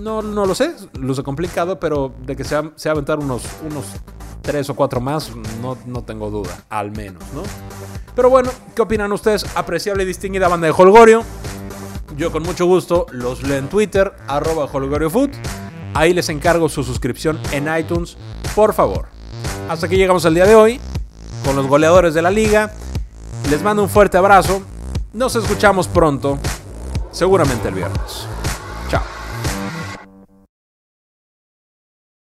No, 0.01 0.23
no 0.23 0.47
lo 0.47 0.55
sé, 0.55 0.75
luce 0.99 1.23
complicado, 1.23 1.79
pero 1.79 2.15
de 2.25 2.37
que 2.37 2.45
se 2.45 2.55
va, 2.57 2.73
a 2.73 2.91
aventar 2.91 3.19
unos, 3.19 3.43
unos 3.69 3.85
3 4.49 4.71
o 4.71 4.75
4 4.75 5.01
más, 5.03 5.31
no, 5.61 5.77
no 5.85 6.05
tengo 6.05 6.31
duda, 6.31 6.65
al 6.71 6.91
menos, 6.91 7.23
¿no? 7.35 7.43
Pero 8.15 8.31
bueno, 8.31 8.51
¿qué 8.75 8.81
opinan 8.81 9.13
ustedes? 9.13 9.45
Apreciable 9.55 10.05
y 10.05 10.07
distinguida 10.07 10.49
banda 10.49 10.67
de 10.67 10.75
Holgorio. 10.75 11.23
Yo 12.17 12.33
con 12.33 12.45
mucho 12.45 12.65
gusto 12.65 13.05
los 13.11 13.43
leo 13.43 13.59
en 13.59 13.69
Twitter, 13.69 14.11
arroba 14.27 14.65
HolgorioFood. 14.65 15.29
Ahí 15.93 16.15
les 16.15 16.31
encargo 16.31 16.71
su 16.71 16.83
suscripción 16.83 17.39
en 17.53 17.69
iTunes, 17.79 18.17
por 18.55 18.73
favor. 18.73 19.09
Hasta 19.69 19.85
aquí 19.85 19.99
llegamos 19.99 20.25
al 20.25 20.33
día 20.33 20.47
de 20.47 20.55
hoy, 20.55 20.81
con 21.45 21.55
los 21.55 21.67
goleadores 21.67 22.15
de 22.15 22.23
la 22.23 22.31
liga. 22.31 22.73
Les 23.51 23.63
mando 23.63 23.83
un 23.83 23.91
fuerte 23.91 24.17
abrazo. 24.17 24.63
Nos 25.13 25.37
escuchamos 25.37 25.89
pronto, 25.89 26.39
seguramente 27.13 27.69
el 27.69 27.75
viernes. 27.75 28.27